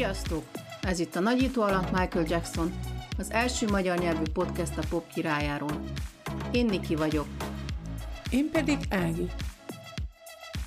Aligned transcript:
Sziasztok! 0.00 0.44
Ez 0.82 0.98
itt 0.98 1.16
a 1.16 1.20
nagyító 1.20 1.62
alatt 1.62 1.90
Michael 1.90 2.24
Jackson, 2.28 2.72
az 3.18 3.30
első 3.30 3.66
magyar 3.68 3.98
nyelvű 3.98 4.22
podcast 4.32 4.78
a 4.78 4.82
pop 4.88 5.12
királyáról. 5.12 5.80
Én 6.50 6.64
Niki 6.64 6.94
vagyok. 6.94 7.26
Én 8.30 8.50
pedig 8.50 8.78
Ági. 8.90 9.26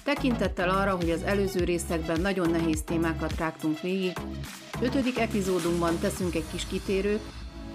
Tekintettel 0.04 0.70
arra, 0.70 0.96
hogy 0.96 1.10
az 1.10 1.24
előző 1.24 1.64
részekben 1.64 2.22
nagyon 2.22 2.50
nehéz 2.50 2.82
témákat 2.82 3.38
rágtunk 3.38 3.82
végig, 3.82 4.18
ötödik 4.82 5.20
epizódunkban 5.20 6.00
teszünk 6.00 6.36
egy 6.36 6.48
kis 6.52 6.68
kitérőt, 6.68 7.24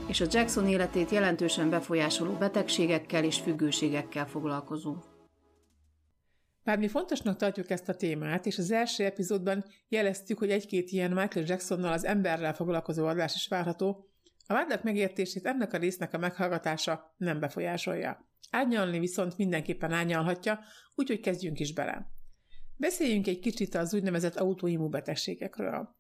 és 0.06 0.20
a 0.20 0.26
Jackson 0.30 0.68
életét 0.68 1.10
jelentősen 1.10 1.70
befolyásoló 1.70 2.32
betegségekkel 2.32 3.24
és 3.24 3.38
függőségekkel 3.38 4.26
foglalkozunk. 4.26 5.07
Bár 6.68 6.78
mi 6.78 6.88
fontosnak 6.88 7.36
tartjuk 7.36 7.70
ezt 7.70 7.88
a 7.88 7.94
témát, 7.94 8.46
és 8.46 8.58
az 8.58 8.70
első 8.70 9.04
epizódban 9.04 9.64
jeleztük, 9.88 10.38
hogy 10.38 10.50
egy-két 10.50 10.90
ilyen 10.90 11.10
Michael 11.10 11.46
Jacksonnal 11.46 11.92
az 11.92 12.04
emberrel 12.04 12.54
foglalkozó 12.54 13.06
adás 13.06 13.34
is 13.34 13.48
várható, 13.48 14.08
a 14.46 14.52
vádak 14.52 14.82
megértését 14.82 15.46
ennek 15.46 15.72
a 15.72 15.76
résznek 15.78 16.14
a 16.14 16.18
meghallgatása 16.18 17.14
nem 17.16 17.40
befolyásolja. 17.40 18.28
Árnyalni 18.50 18.98
viszont 18.98 19.36
mindenképpen 19.36 19.92
árnyalhatja, 19.92 20.60
úgyhogy 20.94 21.20
kezdjünk 21.20 21.60
is 21.60 21.72
bele. 21.72 22.10
Beszéljünk 22.76 23.26
egy 23.26 23.38
kicsit 23.38 23.74
az 23.74 23.94
úgynevezett 23.94 24.36
autoimmunbetegségekről. 24.36 25.96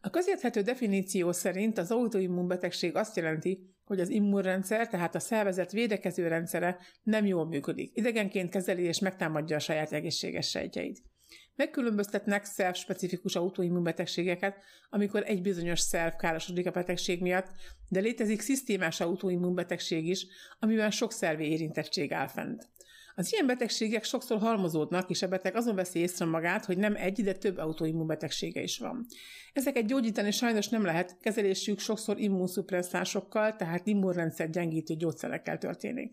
A 0.00 0.10
közérthető 0.10 0.60
definíció 0.60 1.32
szerint 1.32 1.78
az 1.78 1.90
autoimmunbetegség 1.90 2.96
azt 2.96 3.16
jelenti, 3.16 3.74
hogy 3.92 4.00
az 4.00 4.08
immunrendszer, 4.08 4.88
tehát 4.88 5.14
a 5.14 5.20
szervezet 5.20 5.72
védekező 5.72 6.28
rendszere 6.28 6.78
nem 7.02 7.26
jól 7.26 7.46
működik. 7.46 7.90
Idegenként 7.94 8.50
kezeli 8.50 8.82
és 8.82 8.98
megtámadja 8.98 9.56
a 9.56 9.58
saját 9.58 9.92
egészséges 9.92 10.48
sejtjeit. 10.48 11.02
Megkülönböztetnek 11.56 12.44
szerv-specifikus 12.44 13.36
autoimmunbetegségeket, 13.36 14.56
amikor 14.90 15.22
egy 15.26 15.42
bizonyos 15.42 15.80
szerv 15.80 16.14
károsodik 16.14 16.66
a 16.66 16.70
betegség 16.70 17.20
miatt, 17.20 17.46
de 17.88 18.00
létezik 18.00 18.40
szisztémás 18.40 19.00
autoimmunbetegség 19.00 20.06
is, 20.06 20.26
amiben 20.58 20.90
sok 20.90 21.12
szervi 21.12 21.50
érintettség 21.50 22.12
áll 22.12 22.28
fent. 22.28 22.68
Az 23.14 23.32
ilyen 23.32 23.46
betegségek 23.46 24.04
sokszor 24.04 24.38
halmozódnak, 24.38 25.10
és 25.10 25.22
a 25.22 25.28
beteg 25.28 25.56
azon 25.56 25.74
veszi 25.74 25.98
észre 25.98 26.24
magát, 26.24 26.64
hogy 26.64 26.78
nem 26.78 26.96
egy, 26.96 27.22
de 27.22 27.32
több 27.32 27.56
autoimmunbetegsége 27.56 28.62
is 28.62 28.78
van. 28.78 29.06
Ezeket 29.52 29.86
gyógyítani 29.86 30.30
sajnos 30.30 30.68
nem 30.68 30.84
lehet, 30.84 31.16
kezelésük 31.20 31.78
sokszor 31.78 32.18
immunszupresszásokkal, 32.18 33.56
tehát 33.56 33.86
immunrendszer 33.86 34.50
gyengítő 34.50 34.94
gyógyszerekkel 34.94 35.58
történik. 35.58 36.12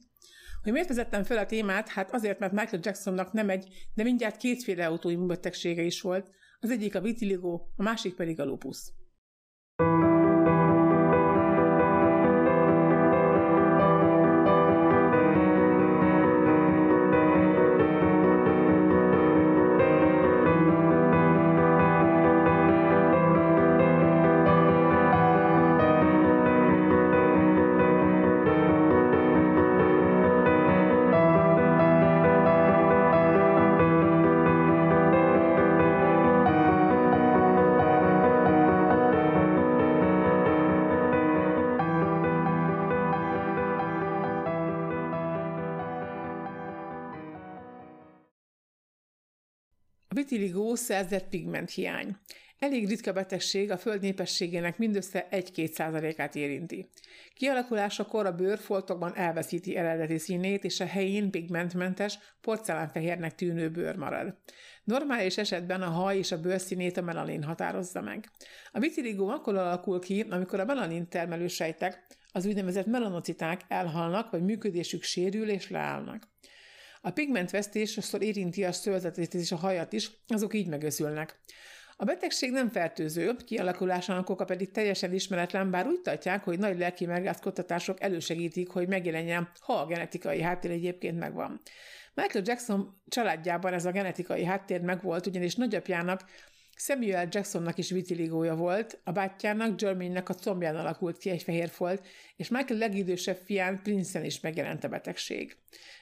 Hogy 0.63 0.71
miért 0.71 0.87
vezettem 0.87 1.23
fel 1.23 1.37
a 1.37 1.45
témát? 1.45 1.87
Hát 1.87 2.13
azért, 2.13 2.39
mert 2.39 2.53
Michael 2.53 2.81
Jacksonnak 2.83 3.31
nem 3.31 3.49
egy, 3.49 3.67
de 3.93 4.03
mindjárt 4.03 4.37
kétféle 4.37 4.87
autoimmunbetegsége 4.87 5.81
is 5.81 6.01
volt, 6.01 6.29
az 6.59 6.69
egyik 6.69 6.95
a 6.95 7.01
vitiligo, 7.01 7.61
a 7.75 7.83
másik 7.83 8.15
pedig 8.15 8.39
a 8.39 8.45
lupus. 8.45 8.93
Vitiligó 50.29 50.75
szerzett 50.75 51.29
pigment 51.29 51.69
hiány. 51.69 52.15
Elég 52.59 52.87
ritka 52.87 53.13
betegség, 53.13 53.71
a 53.71 53.77
föld 53.77 54.01
népességének 54.01 54.77
mindössze 54.77 55.27
1-2 55.31 56.13
át 56.17 56.35
érinti. 56.35 56.89
Kialakulásakor 57.33 58.25
a 58.25 58.35
bőrfoltokban 58.35 59.15
elveszíti 59.15 59.75
eredeti 59.75 60.17
színét, 60.17 60.63
és 60.63 60.79
a 60.79 60.85
helyén 60.85 61.31
pigmentmentes, 61.31 62.19
porcelánfehérnek 62.41 63.35
tűnő 63.35 63.69
bőr 63.69 63.95
marad. 63.95 64.37
Normális 64.83 65.37
esetben 65.37 65.81
a 65.81 65.89
haj 65.89 66.17
és 66.17 66.31
a 66.31 66.41
bőrszínét 66.41 66.97
a 66.97 67.01
melanin 67.01 67.43
határozza 67.43 68.01
meg. 68.01 68.29
A 68.71 68.79
vitiligó 68.79 69.27
akkor 69.27 69.55
alakul 69.55 69.99
ki, 69.99 70.25
amikor 70.29 70.59
a 70.59 70.65
melanin 70.65 71.07
termelő 71.07 71.47
sejtek, 71.47 72.05
az 72.31 72.45
úgynevezett 72.45 72.85
melanociták 72.85 73.61
elhalnak, 73.67 74.31
vagy 74.31 74.43
működésük 74.43 75.03
sérül 75.03 75.49
és 75.49 75.69
leállnak. 75.69 76.27
A 77.01 77.11
pigmentvesztés 77.11 77.91
sokszor 77.91 78.21
érinti 78.21 78.63
a 78.63 78.71
szőrzetét 78.71 79.33
és 79.33 79.51
a 79.51 79.55
hajat 79.55 79.93
is, 79.93 80.11
azok 80.27 80.53
így 80.53 80.67
megőszülnek. 80.67 81.39
A 81.95 82.05
betegség 82.05 82.51
nem 82.51 82.69
fertőző, 82.69 83.35
kialakulásának 83.45 84.29
oka 84.29 84.45
pedig 84.45 84.71
teljesen 84.71 85.13
ismeretlen, 85.13 85.71
bár 85.71 85.87
úgy 85.87 86.01
tartják, 86.01 86.43
hogy 86.43 86.59
nagy 86.59 86.77
lelki 86.77 87.05
megrázkodtatások 87.05 88.01
elősegítik, 88.01 88.69
hogy 88.69 88.87
megjelenjen, 88.87 89.51
ha 89.59 89.73
a 89.73 89.85
genetikai 89.85 90.41
háttér 90.41 90.71
egyébként 90.71 91.19
megvan. 91.19 91.61
Michael 92.13 92.43
Jackson 92.47 93.01
családjában 93.07 93.73
ez 93.73 93.85
a 93.85 93.91
genetikai 93.91 94.43
háttér 94.43 94.81
megvolt, 94.81 95.27
ugyanis 95.27 95.55
nagyapjának 95.55 96.21
Samuel 96.81 97.27
Jacksonnak 97.31 97.77
is 97.77 97.89
vitiligója 97.89 98.55
volt, 98.55 98.99
a 99.03 99.11
bátyjának, 99.11 99.81
Jermainenek 99.81 100.29
a 100.29 100.33
combján 100.33 100.75
alakult 100.75 101.17
ki 101.17 101.29
egy 101.29 101.43
fehér 101.43 101.69
folt, 101.69 102.07
és 102.35 102.49
Michael 102.49 102.79
legidősebb 102.79 103.37
fián, 103.45 103.81
Prince-en 103.81 104.25
is 104.25 104.39
megjelent 104.39 104.83
a 104.83 104.87
betegség. 104.87 105.57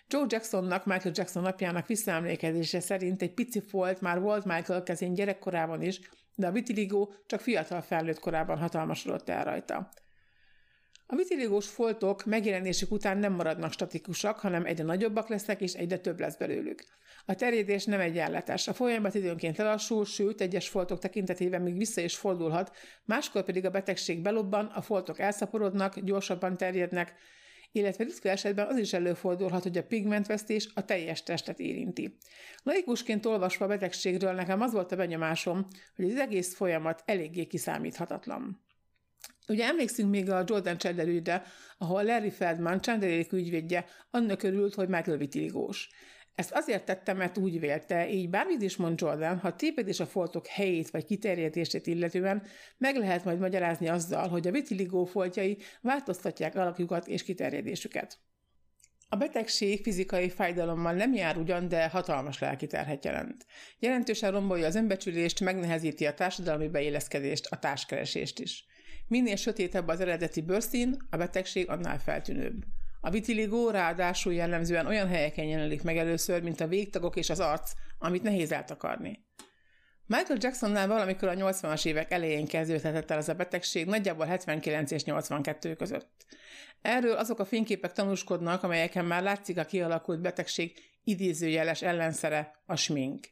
Joe 0.08 0.26
Jacksonnak, 0.28 0.86
Michael 0.86 1.14
Jackson 1.16 1.44
napjának 1.44 1.88
visszaemlékezése 1.88 2.80
szerint 2.80 3.22
egy 3.22 3.34
pici 3.34 3.62
folt 3.62 4.02
már 4.02 4.20
volt 4.20 4.46
Michael 4.46 4.84
kezén 4.84 5.14
gyerekkorában 5.14 5.82
is, 5.82 6.00
de 6.36 6.48
a 6.48 6.52
vitiligó 6.52 7.14
csak 7.26 7.42
fiatal 7.42 7.82
felnőtt 7.82 8.20
korában 8.20 8.58
hatalmasodott 8.58 9.30
el 9.30 9.44
rajta. 9.44 9.90
A 11.10 11.16
vitiligós 11.16 11.68
foltok 11.68 12.26
megjelenésük 12.26 12.92
után 12.92 13.18
nem 13.18 13.34
maradnak 13.34 13.72
statikusak, 13.72 14.40
hanem 14.40 14.66
egyre 14.66 14.84
nagyobbak 14.84 15.28
lesznek, 15.28 15.62
és 15.62 15.74
egyre 15.74 15.98
több 15.98 16.20
lesz 16.20 16.36
belőlük. 16.36 16.84
A 17.26 17.36
terjedés 17.36 17.86
nem 17.86 18.00
egyenletes. 18.00 18.68
A 18.68 18.74
folyamat 18.74 19.14
időnként 19.14 19.58
lelassul, 19.58 20.06
sőt, 20.06 20.42
egyes 20.42 20.70
foltok 20.70 21.00
tekintetében 21.00 21.62
még 21.62 21.78
vissza 21.78 22.02
is 22.02 22.16
fordulhat, 22.16 22.76
máskor 23.06 23.44
pedig 23.44 23.66
a 23.66 23.70
betegség 23.70 24.22
belobban, 24.22 24.66
a 24.66 24.82
foltok 24.82 25.20
elszaporodnak, 25.20 26.00
gyorsabban 26.00 26.58
terjednek, 26.58 27.14
illetve 27.72 28.04
ritka 28.04 28.30
esetben 28.30 28.68
az 28.68 28.78
is 28.78 28.94
előfordulhat, 28.94 29.64
hogy 29.64 29.78
a 29.78 29.84
pigmentvesztés 29.84 30.70
a 30.74 30.86
teljes 30.86 31.24
testet 31.24 31.60
érinti. 31.60 32.18
Laikusként 32.64 33.26
olvasva 33.26 33.66
a 33.66 33.68
betegségről 33.68 34.34
nekem 34.34 34.62
az 34.62 34.74
volt 34.74 34.92
a 34.92 34.96
benyomásom, 34.96 35.68
hogy 35.96 36.12
az 36.12 36.16
egész 36.16 36.56
folyamat 36.56 37.04
eléggé 37.06 37.46
kiszámíthatatlan. 37.46 38.66
Ugye 39.48 39.66
emlékszünk 39.66 40.10
még 40.10 40.30
a 40.30 40.44
Jordan 40.46 40.78
Chandler 40.78 41.44
ahol 41.78 42.04
Larry 42.04 42.30
Feldman, 42.30 42.82
Chandler 42.82 43.26
ügyvédje, 43.32 43.86
annak 44.12 44.44
örült, 44.44 44.74
hogy 44.74 44.88
Michael 44.88 45.18
vitiligós. 45.18 45.90
Ezt 46.36 46.52
azért 46.52 46.86
tette, 46.86 47.14
mert 47.14 47.38
úgy 47.38 47.60
vélte, 47.60 48.10
így 48.10 48.30
bármit 48.30 48.62
is 48.62 48.76
mond 48.76 49.02
Jordan, 49.02 49.40
ha 49.40 49.56
tépedés 49.56 50.00
a 50.00 50.06
foltok 50.06 50.48
helyét 50.48 50.90
vagy 50.90 51.06
kiterjedését 51.06 51.88
illetően 51.88 52.44
meg 52.78 52.96
lehet 52.96 53.24
majd 53.24 53.40
magyarázni 53.40 53.88
azzal, 53.88 54.28
hogy 54.28 54.48
a 54.48 54.52
vitiligó 54.52 55.06
foltjai 55.06 55.58
változtatják 55.82 56.56
alakjukat 56.56 57.08
és 57.08 57.24
kiterjedésüket. 57.24 58.20
A 59.10 59.16
betegség 59.16 59.84
fizikai 59.84 60.30
fájdalommal 60.30 60.94
nem 60.94 61.14
jár 61.14 61.38
ugyan, 61.38 61.68
de 61.68 61.90
hatalmas 61.90 62.40
lelki 62.40 62.68
terhet 62.68 63.06
jelent. 63.06 63.46
Jelentősen 63.80 64.32
rombolja 64.32 64.66
az 64.66 64.76
önbecsülést, 64.76 65.40
megnehezíti 65.40 66.06
a 66.06 66.14
társadalmi 66.14 66.68
beilleszkedést, 66.68 67.46
a 67.46 67.60
társkeresést 67.60 68.40
is. 68.40 68.66
Minél 69.08 69.36
sötétebb 69.36 69.88
az 69.88 70.00
eredeti 70.00 70.42
bőrszín, 70.42 70.98
a 71.10 71.18
betegség 71.18 71.70
annál 71.70 72.00
feltűnőbb. 72.00 72.64
A 73.02 73.10
vitiligó 73.10 73.70
ráadásul 73.70 74.34
jellemzően 74.34 74.86
olyan 74.86 75.08
helyeken 75.08 75.46
jelenik 75.46 75.84
meg 75.84 75.98
először, 75.98 76.44
mint 76.44 76.62
a 76.62 76.68
végtagok 76.68 77.16
és 77.16 77.30
az 77.30 77.40
arc, 77.40 77.72
amit 77.98 78.24
nehéz 78.24 78.52
eltakarni. 78.52 79.26
Michael 80.06 80.40
Jacksonnál 80.42 80.88
valamikor 80.88 81.28
a 81.28 81.34
80-as 81.34 81.86
évek 81.86 82.12
elején 82.12 82.48
kezdődhetett 82.48 83.12
el 83.12 83.18
ez 83.18 83.30
a 83.30 83.34
betegség, 83.34 83.86
nagyjából 83.86 84.26
79 84.26 84.92
és 84.92 85.04
82 85.04 85.76
között. 85.76 86.26
Erről 86.82 87.16
azok 87.16 87.40
a 87.40 87.46
fényképek 87.46 87.92
tanúskodnak, 87.92 88.64
amelyeken 88.64 89.06
már 89.06 89.24
látszik 89.24 89.58
a 89.58 89.66
kialakult 89.66 90.22
betegség 90.22 90.80
idézőjeles 91.04 91.82
ellenszere, 91.82 92.62
a 92.66 92.76
smink. 92.76 93.28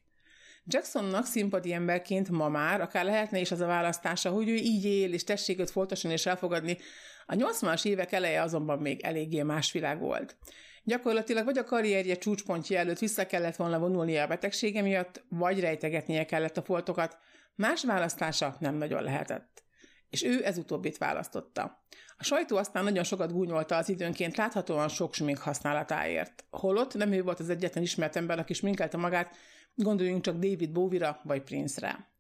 Jacksonnak 0.68 1.26
színpadi 1.26 1.74
emberként 1.74 2.30
ma 2.30 2.50
már 2.50 2.82
akár 2.82 3.06
lehetne 3.06 3.40
is 3.40 3.52
az 3.52 3.60
a 3.60 3.66
választása, 3.66 4.30
hogy 4.30 4.50
ő 4.50 4.56
így 4.56 4.86
él, 4.86 5.14
és 5.14 5.24
tessék 5.24 5.60
őt 5.60 5.70
foltosan 5.70 6.12
és 6.12 6.26
elfogadni. 6.26 6.78
A 7.26 7.34
80-as 7.34 7.86
évek 7.86 8.12
eleje 8.12 8.42
azonban 8.42 8.80
még 8.80 9.02
eléggé 9.02 9.42
más 9.42 9.72
világ 9.72 10.00
volt. 10.00 10.38
Gyakorlatilag 10.84 11.46
vagy 11.46 11.58
a 11.58 11.64
karrierje 11.64 12.16
csúcspontja 12.16 12.80
előtt 12.80 13.00
vissza 13.00 13.26
kellett 13.26 13.56
volna 13.56 13.80
vonulnia 13.80 14.24
a 14.24 14.28
betegsége 14.28 14.82
miatt, 14.82 15.24
vagy 15.30 15.60
rejtegetnie 15.60 16.26
kellett 16.26 16.58
a 16.58 16.62
foltokat, 16.62 17.18
Más 17.56 17.84
választása 17.84 18.56
nem 18.60 18.76
nagyon 18.76 19.04
lehetett. 19.04 19.64
És 20.10 20.24
ő 20.24 20.46
ez 20.46 20.58
utóbbit 20.58 20.98
választotta. 20.98 21.84
A 22.18 22.24
sajtó 22.24 22.58
aztán 22.58 22.84
nagyon 22.84 23.04
sokat 23.04 23.32
gúnyolta 23.32 23.76
az 23.76 23.90
időnként 23.90 24.38
láthatóan 24.38 24.88
sok 24.88 25.14
smink 25.14 25.38
használatáért. 25.38 26.46
Holott 26.50 26.94
nem 26.94 27.12
ő 27.12 27.24
volt 27.24 27.40
az 27.40 27.50
egyetlen 27.50 27.84
ismert 27.84 28.16
ember, 28.16 28.40
aki 28.40 28.54
sminkelte 28.54 28.98
magát, 28.98 29.36
gondoljunk 29.76 30.24
csak 30.24 30.36
David 30.36 30.72
Bowie-ra 30.72 31.20
vagy 31.24 31.42
Prince-re. 31.42 32.14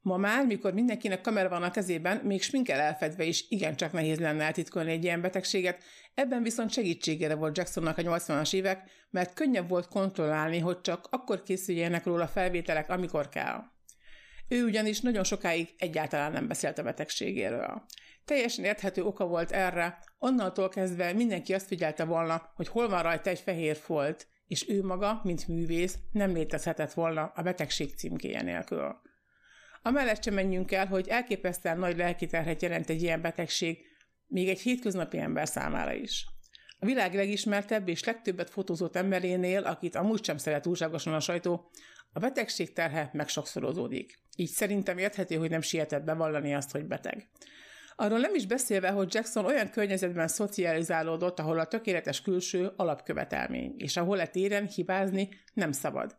Ma 0.00 0.16
már, 0.16 0.46
mikor 0.46 0.72
mindenkinek 0.72 1.20
kamera 1.20 1.48
van 1.48 1.62
a 1.62 1.70
kezében, 1.70 2.16
még 2.16 2.42
sminkel 2.42 2.80
elfedve 2.80 3.24
is 3.24 3.44
igencsak 3.48 3.92
nehéz 3.92 4.18
lenne 4.18 4.44
eltitkolni 4.44 4.90
egy 4.90 5.04
ilyen 5.04 5.20
betegséget, 5.20 5.82
ebben 6.14 6.42
viszont 6.42 6.70
segítségére 6.70 7.34
volt 7.34 7.56
Jacksonnak 7.56 7.98
a 7.98 8.02
80-as 8.02 8.54
évek, 8.54 8.90
mert 9.10 9.34
könnyebb 9.34 9.68
volt 9.68 9.88
kontrollálni, 9.88 10.58
hogy 10.58 10.80
csak 10.80 11.06
akkor 11.10 11.42
készüljenek 11.42 12.04
róla 12.04 12.26
felvételek, 12.26 12.90
amikor 12.90 13.28
kell. 13.28 13.62
Ő 14.48 14.64
ugyanis 14.64 15.00
nagyon 15.00 15.24
sokáig 15.24 15.74
egyáltalán 15.78 16.32
nem 16.32 16.48
beszélt 16.48 16.78
a 16.78 16.82
betegségéről. 16.82 17.82
Teljesen 18.24 18.64
érthető 18.64 19.02
oka 19.02 19.26
volt 19.26 19.52
erre, 19.52 19.98
onnantól 20.18 20.68
kezdve 20.68 21.12
mindenki 21.12 21.54
azt 21.54 21.66
figyelte 21.66 22.04
volna, 22.04 22.52
hogy 22.54 22.68
hol 22.68 22.88
van 22.88 23.02
rajta 23.02 23.30
egy 23.30 23.40
fehér 23.40 23.76
folt, 23.76 24.26
és 24.46 24.68
ő 24.68 24.82
maga, 24.82 25.20
mint 25.24 25.48
művész, 25.48 25.98
nem 26.12 26.32
létezhetett 26.32 26.92
volna 26.92 27.32
a 27.34 27.42
betegség 27.42 27.94
címkéje 27.94 28.42
nélkül. 28.42 28.96
Amellett 29.82 30.22
sem 30.22 30.34
menjünk 30.34 30.72
el, 30.72 30.86
hogy 30.86 31.08
elképesztően 31.08 31.78
nagy 31.78 31.96
lelki 31.96 32.26
terhet 32.26 32.62
jelent 32.62 32.90
egy 32.90 33.02
ilyen 33.02 33.20
betegség, 33.20 33.78
még 34.26 34.48
egy 34.48 34.60
hétköznapi 34.60 35.18
ember 35.18 35.48
számára 35.48 35.92
is. 35.92 36.26
A 36.78 36.86
világ 36.86 37.14
legismertebb 37.14 37.88
és 37.88 38.04
legtöbbet 38.04 38.50
fotózott 38.50 38.96
emberénél, 38.96 39.62
akit 39.62 39.94
amúgy 39.94 40.24
sem 40.24 40.36
szeret 40.36 40.62
túlságosan 40.62 41.14
a 41.14 41.20
sajtó, 41.20 41.70
a 42.12 42.18
betegség 42.18 42.72
terhe 42.72 43.10
megsokszorozódik. 43.12 44.18
Így 44.36 44.48
szerintem 44.48 44.98
érthető, 44.98 45.36
hogy 45.36 45.50
nem 45.50 45.60
sietett 45.60 46.04
bevallani 46.04 46.54
azt, 46.54 46.70
hogy 46.70 46.86
beteg. 46.86 47.28
Arról 47.98 48.18
nem 48.18 48.34
is 48.34 48.46
beszélve, 48.46 48.90
hogy 48.90 49.14
Jackson 49.14 49.44
olyan 49.44 49.70
környezetben 49.70 50.28
szocializálódott, 50.28 51.38
ahol 51.38 51.58
a 51.58 51.66
tökéletes 51.66 52.20
külső 52.20 52.72
alapkövetelmény, 52.76 53.74
és 53.76 53.96
ahol 53.96 54.20
e 54.20 54.26
téren 54.26 54.66
hibázni 54.66 55.28
nem 55.54 55.72
szabad. 55.72 56.16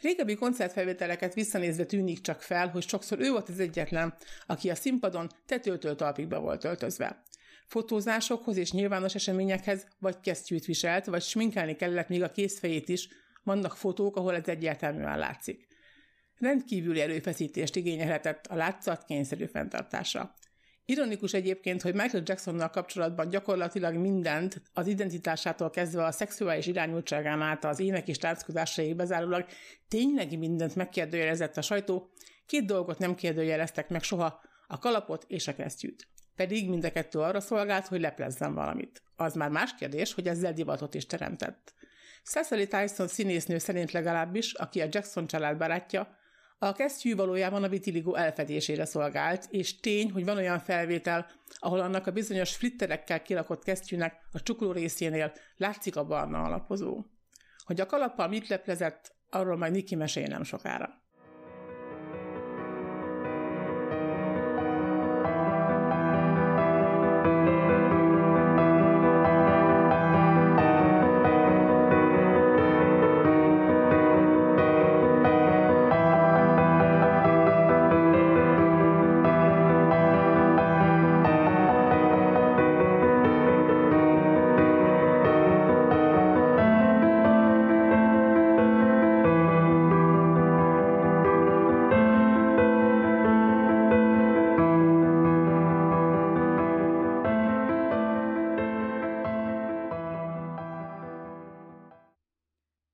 Régebbi 0.00 0.34
koncertfelvételeket 0.34 1.34
visszanézve 1.34 1.84
tűnik 1.84 2.20
csak 2.20 2.42
fel, 2.42 2.68
hogy 2.68 2.88
sokszor 2.88 3.20
ő 3.20 3.30
volt 3.30 3.48
az 3.48 3.60
egyetlen, 3.60 4.14
aki 4.46 4.70
a 4.70 4.74
színpadon 4.74 5.28
tetőtől 5.46 5.94
talpig 5.94 6.28
volt 6.28 6.64
öltözve. 6.64 7.22
Fotózásokhoz 7.66 8.56
és 8.56 8.72
nyilvános 8.72 9.14
eseményekhez 9.14 9.86
vagy 9.98 10.20
kesztyűt 10.20 10.64
viselt, 10.64 11.04
vagy 11.04 11.22
sminkelni 11.22 11.76
kellett 11.76 12.08
még 12.08 12.22
a 12.22 12.30
készfejét 12.30 12.88
is, 12.88 13.08
vannak 13.44 13.76
fotók, 13.76 14.16
ahol 14.16 14.34
ez 14.34 14.48
egyértelműen 14.48 15.18
látszik. 15.18 15.66
Rendkívüli 16.38 17.00
erőfeszítést 17.00 17.76
igényelhetett 17.76 18.46
a 18.46 18.54
látszat 18.54 19.04
kényszerű 19.04 19.46
fenntartása. 19.46 20.34
Ironikus 20.84 21.32
egyébként, 21.32 21.82
hogy 21.82 21.94
Michael 21.94 22.22
Jacksonnal 22.26 22.70
kapcsolatban 22.70 23.28
gyakorlatilag 23.28 23.94
mindent, 23.94 24.62
az 24.72 24.86
identitásától 24.86 25.70
kezdve 25.70 26.04
a 26.04 26.12
szexuális 26.12 26.66
irányultságán 26.66 27.42
át 27.42 27.64
az 27.64 27.80
ének 27.80 28.08
és 28.08 28.18
tánckodásaig 28.18 28.96
bezárólag 28.96 29.46
tényleg 29.88 30.38
mindent 30.38 30.74
megkérdőjelezett 30.74 31.56
a 31.56 31.62
sajtó, 31.62 32.10
két 32.46 32.66
dolgot 32.66 32.98
nem 32.98 33.14
kérdőjeleztek 33.14 33.88
meg 33.88 34.02
soha, 34.02 34.40
a 34.66 34.78
kalapot 34.78 35.24
és 35.28 35.48
a 35.48 35.54
kesztyűt. 35.54 36.08
Pedig 36.36 36.68
mind 36.68 36.84
a 36.84 36.92
kettő 36.92 37.18
arra 37.18 37.40
szolgált, 37.40 37.86
hogy 37.86 38.00
leplezzen 38.00 38.54
valamit. 38.54 39.02
Az 39.16 39.34
már 39.34 39.50
más 39.50 39.74
kérdés, 39.74 40.14
hogy 40.14 40.28
ezzel 40.28 40.52
divatot 40.52 40.94
is 40.94 41.06
teremtett. 41.06 41.74
Cecily 42.24 42.66
Tyson 42.66 43.08
színésznő 43.08 43.58
szerint 43.58 43.92
legalábbis, 43.92 44.52
aki 44.52 44.80
a 44.80 44.86
Jackson 44.90 45.26
család 45.26 45.56
barátja, 45.56 46.16
a 46.62 46.72
kesztyű 46.72 47.14
valójában 47.14 47.62
a 47.62 47.68
vitiligo 47.68 48.14
elfedésére 48.14 48.84
szolgált, 48.84 49.46
és 49.50 49.80
tény, 49.80 50.10
hogy 50.10 50.24
van 50.24 50.36
olyan 50.36 50.58
felvétel, 50.58 51.26
ahol 51.58 51.80
annak 51.80 52.06
a 52.06 52.10
bizonyos 52.10 52.56
flitterekkel 52.56 53.22
kilakott 53.22 53.64
kesztyűnek 53.64 54.28
a 54.32 54.42
csukló 54.42 54.72
részénél 54.72 55.32
látszik 55.56 55.96
a 55.96 56.06
barna 56.06 56.42
alapozó. 56.42 57.04
Hogy 57.64 57.80
a 57.80 57.86
kalappal 57.86 58.28
mit 58.28 58.48
leplezett, 58.48 59.14
arról 59.30 59.56
majd 59.56 59.72
Niki 59.72 59.94
mesél 59.94 60.26
nem 60.26 60.42
sokára. 60.42 61.01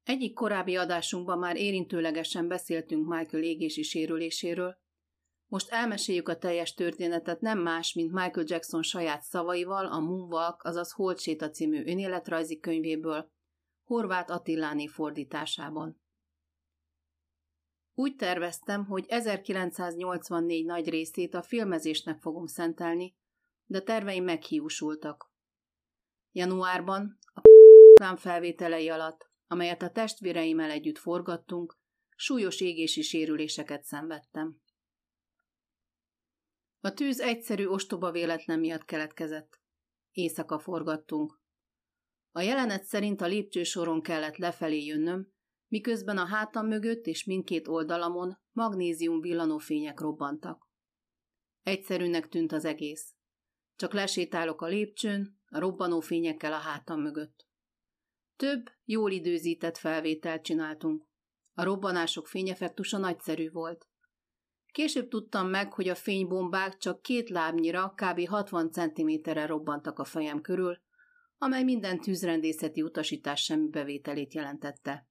Egyik 0.09 0.35
korábbi 0.35 0.77
adásunkban 0.77 1.39
már 1.39 1.57
érintőlegesen 1.57 2.49
beszéltünk 2.49 3.07
Michael 3.07 3.43
égési 3.43 3.83
sérüléséről. 3.83 4.79
Most 5.47 5.71
elmeséljük 5.71 6.29
a 6.29 6.39
teljes 6.39 6.75
történetet 6.75 7.41
nem 7.41 7.59
más, 7.59 7.93
mint 7.93 8.13
Michael 8.13 8.47
Jackson 8.49 8.83
saját 8.83 9.23
szavaival 9.23 9.87
a 9.87 9.99
Moonwalk, 9.99 10.63
azaz 10.63 10.93
Holdséta 10.93 11.51
című 11.51 11.85
önéletrajzi 11.87 12.59
könyvéből, 12.59 13.31
Horváth 13.85 14.33
Attiláné 14.33 14.87
fordításában. 14.87 16.01
Úgy 17.95 18.17
terveztem, 18.17 18.85
hogy 18.85 19.05
1984 19.09 20.65
nagy 20.65 20.89
részét 20.89 21.35
a 21.35 21.43
filmezésnek 21.43 22.21
fogom 22.21 22.47
szentelni, 22.47 23.17
de 23.67 23.81
terveim 23.81 24.25
meghiúsultak. 24.25 25.33
Januárban, 26.33 27.19
a 28.01 28.17
felvételei 28.17 28.89
alatt 28.89 29.29
amelyet 29.49 29.83
a 29.83 29.91
testvéreimmel 29.91 30.71
együtt 30.71 30.99
forgattunk, 30.99 31.79
súlyos 32.17 32.61
égési 32.61 33.03
sérüléseket 33.03 33.85
szenvedtem. 33.85 34.61
A 36.81 36.93
tűz 36.93 37.21
egyszerű 37.21 37.67
ostoba 37.67 38.11
véletlen 38.11 38.59
miatt 38.59 38.85
keletkezett. 38.85 39.61
Éjszaka 40.11 40.59
forgattunk. 40.59 41.41
A 42.31 42.41
jelenet 42.41 42.85
szerint 42.85 43.21
a 43.21 43.27
lépcsősoron 43.27 44.03
kellett 44.03 44.37
lefelé 44.37 44.85
jönnöm, 44.85 45.33
miközben 45.69 46.19
a 46.19 46.27
hátam 46.27 46.67
mögött 46.67 47.05
és 47.05 47.25
mindkét 47.25 47.69
oldalamon 47.69 48.39
magnézium 48.53 49.21
villanófények 49.21 50.01
robbantak. 50.01 50.69
Egyszerűnek 51.63 52.29
tűnt 52.29 52.53
az 52.53 52.65
egész. 52.65 53.15
Csak 53.77 53.93
lesétálok 53.93 54.63
a 54.63 54.67
lépcsőn, 54.67 55.41
a 55.47 55.59
robbanófényekkel 55.59 56.53
a 56.53 56.59
hátam 56.59 57.01
mögött. 57.01 57.48
Több, 58.39 58.71
jól 58.85 59.11
időzített 59.11 59.77
felvételt 59.77 60.43
csináltunk. 60.43 61.07
A 61.55 61.63
robbanások 61.63 62.27
fényeffektusa 62.27 62.99
nagyszerű 62.99 63.51
volt. 63.51 63.89
Később 64.73 65.09
tudtam 65.09 65.49
meg, 65.49 65.73
hogy 65.73 65.89
a 65.89 65.95
fénybombák 65.95 66.77
csak 66.77 67.03
két 67.03 67.29
lábnyira, 67.29 67.95
kb. 67.97 68.27
60 68.27 68.71
cm-re 68.71 69.47
robbantak 69.47 69.99
a 69.99 70.05
fejem 70.05 70.41
körül, 70.41 70.81
amely 71.39 71.63
minden 71.63 72.01
tűzrendészeti 72.01 72.83
utasítás 72.83 73.43
semmi 73.43 73.69
bevételét 73.69 74.35
jelentette. 74.35 75.09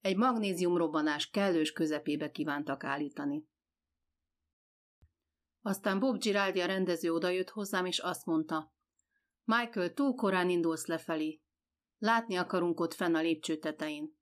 Egy 0.00 0.16
magnézium 0.16 0.76
robbanás 0.76 1.30
kellős 1.30 1.72
közepébe 1.72 2.30
kívántak 2.30 2.84
állítani. 2.84 3.48
Aztán 5.60 5.98
Bob 5.98 6.18
Giraldi 6.18 6.60
a 6.60 6.66
rendező 6.66 7.12
odajött 7.12 7.50
hozzám, 7.50 7.84
és 7.84 7.98
azt 7.98 8.26
mondta, 8.26 8.74
Michael, 9.44 9.92
túl 9.92 10.14
korán 10.14 10.50
indulsz 10.50 10.86
lefelé, 10.86 11.40
Látni 12.00 12.36
akarunk 12.36 12.80
ott 12.80 12.94
fenn 12.94 13.14
a 13.14 13.20
lépcső 13.20 13.56
tetején. 13.56 14.18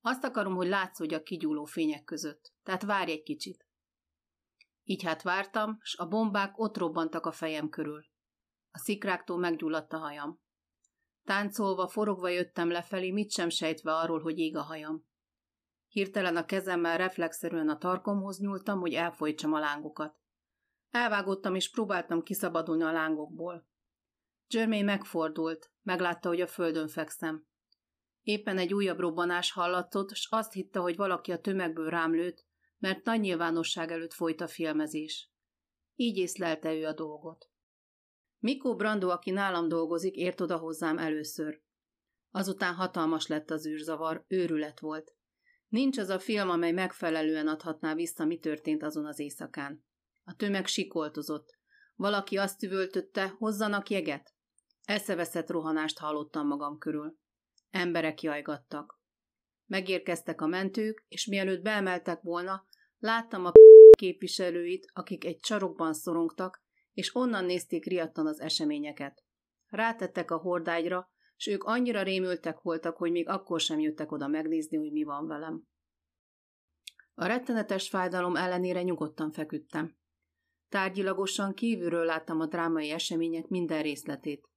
Azt 0.00 0.24
akarom, 0.24 0.54
hogy 0.54 0.68
látszódj 0.68 1.14
a 1.14 1.22
kigyúló 1.22 1.64
fények 1.64 2.04
között, 2.04 2.52
tehát 2.62 2.82
várj 2.82 3.10
egy 3.10 3.22
kicsit. 3.22 3.66
Így 4.82 5.02
hát 5.02 5.22
vártam, 5.22 5.78
s 5.80 5.96
a 5.96 6.06
bombák 6.06 6.58
ott 6.58 6.76
robbantak 6.76 7.26
a 7.26 7.32
fejem 7.32 7.68
körül. 7.68 8.04
A 8.70 8.78
szikráktól 8.78 9.38
meggyulladt 9.38 9.92
a 9.92 9.98
hajam. 9.98 10.40
Táncolva, 11.24 11.88
forogva 11.88 12.28
jöttem 12.28 12.70
lefelé, 12.70 13.10
mit 13.10 13.30
sem 13.30 13.48
sejtve 13.48 13.94
arról, 13.94 14.20
hogy 14.20 14.38
ég 14.38 14.56
a 14.56 14.62
hajam. 14.62 15.04
Hirtelen 15.88 16.36
a 16.36 16.44
kezemmel 16.44 16.96
reflexzerűen 16.96 17.68
a 17.68 17.78
tarkomhoz 17.78 18.38
nyúltam, 18.38 18.80
hogy 18.80 18.94
elfolytsam 18.94 19.52
a 19.52 19.58
lángokat. 19.58 20.18
Elvágottam 20.90 21.54
és 21.54 21.70
próbáltam 21.70 22.22
kiszabadulni 22.22 22.82
a 22.82 22.92
lángokból. 22.92 23.68
Jermaine 24.48 24.84
megfordult, 24.84 25.72
meglátta, 25.82 26.28
hogy 26.28 26.40
a 26.40 26.46
földön 26.46 26.88
fekszem. 26.88 27.46
Éppen 28.22 28.58
egy 28.58 28.74
újabb 28.74 28.98
robbanás 28.98 29.52
hallatott, 29.52 30.14
s 30.14 30.26
azt 30.30 30.52
hitte, 30.52 30.78
hogy 30.78 30.96
valaki 30.96 31.32
a 31.32 31.40
tömegből 31.40 31.90
rám 31.90 32.14
lőtt, 32.14 32.46
mert 32.78 33.04
nagy 33.04 33.20
nyilvánosság 33.20 33.90
előtt 33.90 34.12
folyt 34.12 34.40
a 34.40 34.48
filmezés. 34.48 35.30
Így 35.94 36.16
észlelte 36.16 36.74
ő 36.74 36.86
a 36.86 36.92
dolgot. 36.92 37.50
Mikó 38.38 38.76
Brando, 38.76 39.08
aki 39.08 39.30
nálam 39.30 39.68
dolgozik, 39.68 40.14
ért 40.14 40.40
oda 40.40 40.56
hozzám 40.56 40.98
először. 40.98 41.62
Azután 42.30 42.74
hatalmas 42.74 43.26
lett 43.26 43.50
az 43.50 43.66
űrzavar, 43.66 44.24
őrület 44.28 44.80
volt. 44.80 45.14
Nincs 45.68 45.98
az 45.98 46.08
a 46.08 46.18
film, 46.18 46.50
amely 46.50 46.72
megfelelően 46.72 47.48
adhatná 47.48 47.94
vissza, 47.94 48.24
mi 48.24 48.38
történt 48.38 48.82
azon 48.82 49.06
az 49.06 49.18
éjszakán. 49.18 49.84
A 50.24 50.34
tömeg 50.34 50.66
sikoltozott. 50.66 51.58
Valaki 51.94 52.36
azt 52.36 52.62
üvöltötte, 52.62 53.26
hozzanak 53.26 53.90
jeget. 53.90 54.34
Eszeveszett 54.90 55.50
rohanást 55.50 55.98
hallottam 55.98 56.46
magam 56.46 56.78
körül. 56.78 57.16
Emberek 57.70 58.22
jajgattak. 58.22 59.00
Megérkeztek 59.66 60.40
a 60.40 60.46
mentők, 60.46 61.04
és 61.08 61.26
mielőtt 61.26 61.62
beemeltek 61.62 62.20
volna, 62.22 62.66
láttam 62.98 63.44
a 63.44 63.52
képviselőit, 63.98 64.90
akik 64.92 65.24
egy 65.24 65.38
csarokban 65.38 65.92
szorongtak, 65.92 66.62
és 66.92 67.14
onnan 67.14 67.44
nézték 67.44 67.84
riadtan 67.84 68.26
az 68.26 68.40
eseményeket. 68.40 69.24
Rátettek 69.66 70.30
a 70.30 70.36
hordágyra, 70.36 71.10
s 71.36 71.46
ők 71.46 71.64
annyira 71.64 72.02
rémültek 72.02 72.60
voltak, 72.60 72.96
hogy 72.96 73.10
még 73.10 73.28
akkor 73.28 73.60
sem 73.60 73.78
jöttek 73.78 74.12
oda 74.12 74.26
megnézni, 74.26 74.76
hogy 74.76 74.92
mi 74.92 75.02
van 75.02 75.26
velem. 75.26 75.62
A 77.14 77.26
rettenetes 77.26 77.88
fájdalom 77.88 78.36
ellenére 78.36 78.82
nyugodtan 78.82 79.32
feküdtem. 79.32 79.96
Tárgyilagosan 80.68 81.54
kívülről 81.54 82.04
láttam 82.04 82.40
a 82.40 82.46
drámai 82.46 82.90
események 82.90 83.48
minden 83.48 83.82
részletét. 83.82 84.49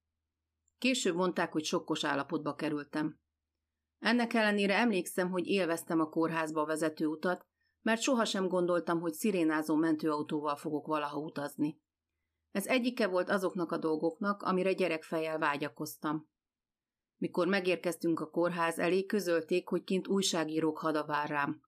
Később 0.84 1.16
mondták, 1.16 1.52
hogy 1.52 1.64
sokkos 1.64 2.04
állapotba 2.04 2.56
kerültem. 2.56 3.20
Ennek 4.00 4.34
ellenére 4.34 4.78
emlékszem, 4.78 5.30
hogy 5.30 5.48
élveztem 5.48 6.00
a 6.00 6.10
kórházba 6.10 6.66
vezető 6.66 7.06
utat, 7.06 7.46
mert 7.82 8.02
sohasem 8.02 8.48
gondoltam, 8.48 9.00
hogy 9.00 9.14
szirénázó 9.14 9.76
mentőautóval 9.76 10.56
fogok 10.56 10.88
valaha 10.88 11.20
utazni. 11.20 11.82
Ez 12.52 12.68
egyike 12.68 13.08
volt 13.08 13.30
azoknak 13.30 13.72
a 13.72 13.78
dolgoknak, 13.78 14.42
amire 14.42 14.74
gyerekfejjel 14.74 15.38
vágyakoztam. 15.38 16.30
Mikor 17.18 17.48
megérkeztünk 17.48 18.20
a 18.20 18.30
kórház 18.30 18.80
elé, 18.80 19.06
közölték, 19.06 19.68
hogy 19.68 19.84
kint 19.84 20.08
újságírók 20.08 20.78
hada 20.78 21.06
vár 21.06 21.30
rám. 21.30 21.62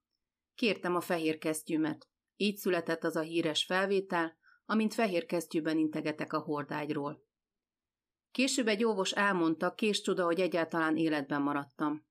Kértem 0.55 0.95
a 0.95 1.01
fehér 1.01 1.37
kesztyűmet. 1.37 2.09
Így 2.35 2.57
született 2.57 3.03
az 3.03 3.15
a 3.15 3.21
híres 3.21 3.65
felvétel, 3.65 4.37
amint 4.65 4.93
fehér 4.93 5.25
kesztyűben 5.25 5.77
integetek 5.77 6.33
a 6.33 6.39
hordágyról. 6.39 7.23
Később 8.35 8.67
egy 8.67 8.83
óvos 8.83 9.11
elmondta, 9.11 9.73
kés 9.73 10.01
csoda, 10.01 10.25
hogy 10.25 10.39
egyáltalán 10.39 10.97
életben 10.97 11.41
maradtam. 11.41 12.05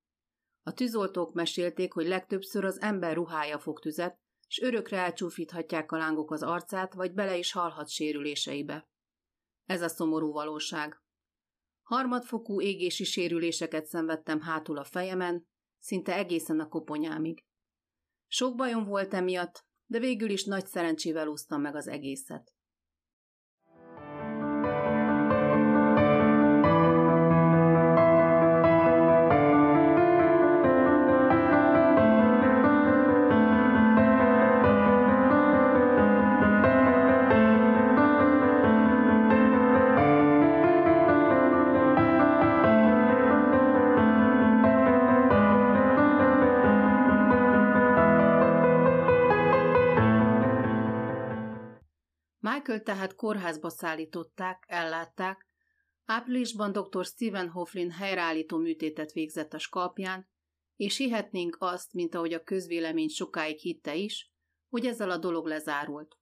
A 0.63 0.73
tűzoltók 0.73 1.35
mesélték, 1.35 1.93
hogy 1.93 2.07
legtöbbször 2.07 2.65
az 2.65 2.81
ember 2.81 3.15
ruhája 3.15 3.59
fog 3.59 3.81
tüzet, 3.81 4.19
s 4.47 4.61
örökre 4.61 4.97
elcsúfíthatják 4.97 5.93
a 5.93 5.97
lángok 5.97 6.31
az 6.31 6.43
arcát, 6.43 6.95
vagy 6.95 7.13
bele 7.13 7.37
is 7.37 7.53
halhat 7.53 7.89
sérüléseibe. 7.89 8.89
Ez 9.65 9.83
a 9.83 9.89
szomorú 9.89 10.33
valóság. 10.33 11.03
Harmadfokú 11.83 12.61
égési 12.61 13.05
sérüléseket 13.05 13.87
szenvedtem 13.87 14.41
hátul 14.41 14.79
a 14.79 14.85
fejemen, 14.85 15.47
szinte 15.79 16.15
egészen 16.15 16.61
a 16.61 16.69
koponyámig. 16.69 17.45
Sok 18.27 18.57
bajom 18.57 18.85
volt 18.85 19.15
emiatt, 19.15 19.65
de 19.87 19.99
végül 19.99 20.31
is 20.31 20.45
nagy 20.45 20.67
szerencsével 20.67 21.29
úsztam 21.29 21.61
meg 21.61 21.75
az 21.75 21.89
egészet. 21.89 22.54
Michael 52.75 52.95
tehát 52.95 53.15
kórházba 53.15 53.71
szállították, 53.71 54.65
ellátták, 54.67 55.47
áprilisban 56.05 56.73
dr. 56.73 57.05
Stephen 57.05 57.49
Hofflin 57.49 57.91
helyreállító 57.91 58.59
műtétet 58.59 59.13
végzett 59.13 59.53
a 59.53 59.59
skalpján, 59.59 60.29
és 60.77 60.97
hihetnénk 60.97 61.57
azt, 61.61 61.93
mint 61.93 62.15
ahogy 62.15 62.33
a 62.33 62.43
közvélemény 62.43 63.09
sokáig 63.09 63.59
hitte 63.59 63.95
is, 63.95 64.33
hogy 64.69 64.87
ezzel 64.87 65.11
a 65.11 65.17
dolog 65.17 65.47
lezárult. 65.47 66.19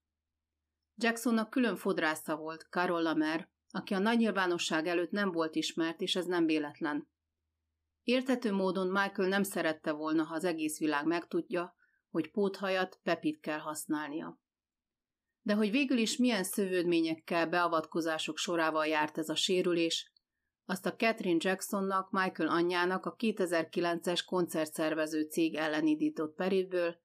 Jacksonnak 0.94 1.50
külön 1.50 1.76
fodrásza 1.76 2.37
volt, 2.37 2.66
Carol 2.71 3.02
Lamer, 3.02 3.49
aki 3.71 3.94
a 3.94 3.99
nagy 3.99 4.18
nyilvánosság 4.18 4.87
előtt 4.87 5.11
nem 5.11 5.30
volt 5.30 5.54
ismert, 5.54 6.00
és 6.00 6.16
ez 6.16 6.26
nem 6.26 6.47
véletlen. 6.47 7.09
Értető 8.02 8.52
módon 8.52 8.87
Michael 8.87 9.28
nem 9.28 9.42
szerette 9.42 9.92
volna, 9.92 10.23
ha 10.25 10.35
az 10.35 10.44
egész 10.44 10.78
világ 10.78 11.06
megtudja, 11.06 11.76
hogy 12.11 12.30
póthajat 12.30 13.00
Pepit 13.02 13.40
kell 13.40 13.59
használnia. 13.59 14.42
De 15.43 15.55
hogy 15.55 15.71
végül 15.71 15.99
is 15.99 16.17
milyen 16.17 16.45
szövődményekkel, 16.45 17.49
beavatkozások 17.49 18.37
sorával 18.37 18.87
járt 18.87 19.19
ez 19.19 19.29
a 19.29 19.35
sérülés, 19.35 20.13
azt 20.65 20.87
a 20.87 20.97
Catherine 20.97 21.39
Jacksonnak, 21.41 22.11
Michael 22.11 22.49
anyjának 22.49 23.07
a 23.07 23.15
2009-es 23.17 24.21
koncertszervező 24.27 25.23
cég 25.23 25.55
ellen 25.55 25.87
indított 25.87 26.35
peréből, 26.35 26.97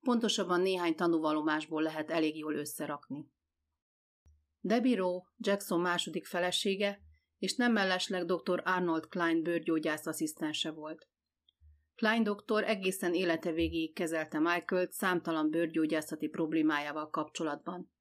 pontosabban 0.00 0.60
néhány 0.60 0.94
tanúvalomásból 0.94 1.82
lehet 1.82 2.10
elég 2.10 2.38
jól 2.38 2.54
összerakni. 2.54 3.30
Debbie 4.60 4.96
Rowe, 4.96 5.22
Jackson 5.36 5.80
második 5.80 6.26
felesége, 6.26 7.00
és 7.38 7.54
nem 7.54 7.72
mellesleg 7.72 8.24
dr. 8.24 8.62
Arnold 8.64 9.06
Klein 9.06 9.42
bőrgyógyász 9.42 10.06
asszisztense 10.06 10.70
volt. 10.70 11.08
Klein 12.02 12.22
doktor 12.22 12.64
egészen 12.64 13.14
élete 13.14 13.52
végéig 13.52 13.94
kezelte 13.94 14.38
Michael-t 14.38 14.92
számtalan 14.92 15.50
bőrgyógyászati 15.50 16.28
problémájával 16.28 17.10
kapcsolatban. 17.10 17.92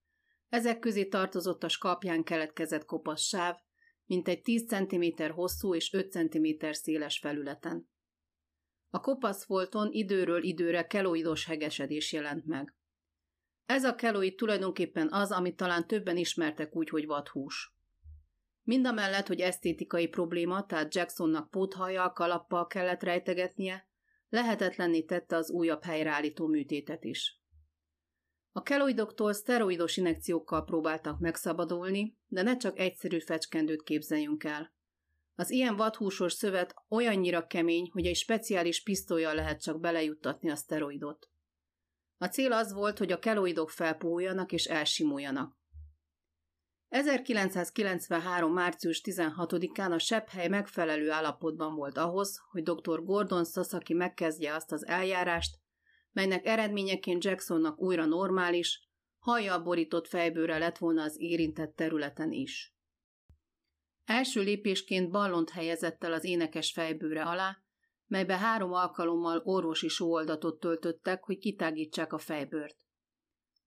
Ezek 0.50 0.80
közé 0.80 1.06
tartozott 1.06 1.64
a 1.64 1.68
skalpján 1.70 2.24
keletkezett 2.24 2.86
kopasz 2.86 3.22
sáv, 3.22 3.56
mint 4.06 4.28
egy 4.28 4.42
10 4.42 4.66
cm 4.68 5.24
hosszú 5.32 5.76
és 5.76 5.94
5 5.94 6.12
cm 6.12 6.66
széles 6.72 7.20
felületen. 7.20 7.90
A 8.90 9.00
kopasz 9.00 9.46
folton 9.46 9.92
időről 9.92 10.44
időre 10.44 10.88
keloidos 10.88 11.46
hegesedés 11.46 12.14
jelent 12.14 12.46
meg. 12.46 12.76
Ez 13.66 13.84
a 13.84 13.96
keloid 13.96 14.36
tulajdonképpen 14.36 15.12
az, 15.12 15.32
amit 15.32 15.56
talán 15.56 15.88
többen 15.88 16.18
ismertek 16.18 16.76
úgy, 16.76 16.90
hogy 16.90 17.06
vadhús. 17.06 17.76
Mindamellett, 18.64 19.28
hogy 19.28 19.40
esztétikai 19.40 20.08
probléma, 20.08 20.66
tehát 20.66 20.96
Jacksonnak 20.96 21.50
póthajjal, 21.50 22.14
kalappal 22.14 22.68
kellett 22.68 23.04
rejtegetnie, 23.04 23.90
lehetetlenné 24.32 25.02
tette 25.02 25.36
az 25.36 25.52
újabb 25.52 25.84
helyreállító 25.84 26.48
műtétet 26.48 27.04
is. 27.04 27.40
A 28.52 28.62
keloidoktól 28.62 29.34
szteroidos 29.34 29.98
inekciókkal 29.98 30.64
próbáltak 30.64 31.20
megszabadulni, 31.20 32.18
de 32.28 32.42
ne 32.42 32.58
csak 32.58 32.80
egyszerű 32.80 33.20
fecskendőt 33.20 33.84
képzeljünk 33.84 34.44
el. 34.44 34.74
Az 35.36 35.50
ilyen 35.52 35.76
vadhúsos 35.76 36.34
szövet 36.34 36.74
olyannyira 36.90 37.48
kemény, 37.48 37.90
hogy 37.92 38.06
egy 38.06 38.16
speciális 38.16 38.84
pisztolyjal 38.84 39.36
lehet 39.36 39.62
csak 39.62 39.80
belejuttatni 39.80 40.50
a 40.50 40.56
szteroidot. 40.56 41.30
A 42.18 42.26
cél 42.26 42.52
az 42.52 42.74
volt, 42.74 42.98
hogy 42.98 43.12
a 43.12 43.20
keloidok 43.20 43.70
felpúljanak 43.70 44.52
és 44.52 44.66
elsimuljanak. 44.66 45.60
1993. 46.92 48.54
március 48.54 49.02
16-án 49.04 49.92
a 49.92 50.00
sepphely 50.00 50.48
megfelelő 50.48 51.12
állapotban 51.12 51.76
volt 51.76 51.98
ahhoz, 51.98 52.42
hogy 52.52 52.64
dr. 52.64 53.04
Gordon 53.04 53.46
Sasaki 53.46 53.94
megkezdje 53.94 54.56
azt 54.56 54.72
az 54.72 54.86
eljárást, 54.86 55.58
melynek 56.12 56.46
eredményeként 56.46 57.24
Jacksonnak 57.24 57.82
újra 57.82 58.06
normális, 58.06 58.90
hajjal 59.20 59.60
borított 59.60 60.08
fejbőre 60.08 60.58
lett 60.58 60.78
volna 60.78 61.04
az 61.04 61.16
érintett 61.20 61.76
területen 61.76 62.32
is. 62.32 62.76
Első 64.06 64.42
lépésként 64.42 65.12
ballont 65.12 65.50
helyezett 65.50 66.04
el 66.04 66.14
az 66.14 66.24
énekes 66.24 66.72
fejbőre 66.72 67.24
alá, 67.24 67.58
melybe 68.06 68.38
három 68.38 68.74
alkalommal 68.74 69.42
orvosi 69.44 69.88
sóoldatot 69.88 70.60
töltöttek, 70.60 71.24
hogy 71.24 71.38
kitágítsák 71.38 72.14
a 72.14 72.18
fejbőrt. 72.18 72.76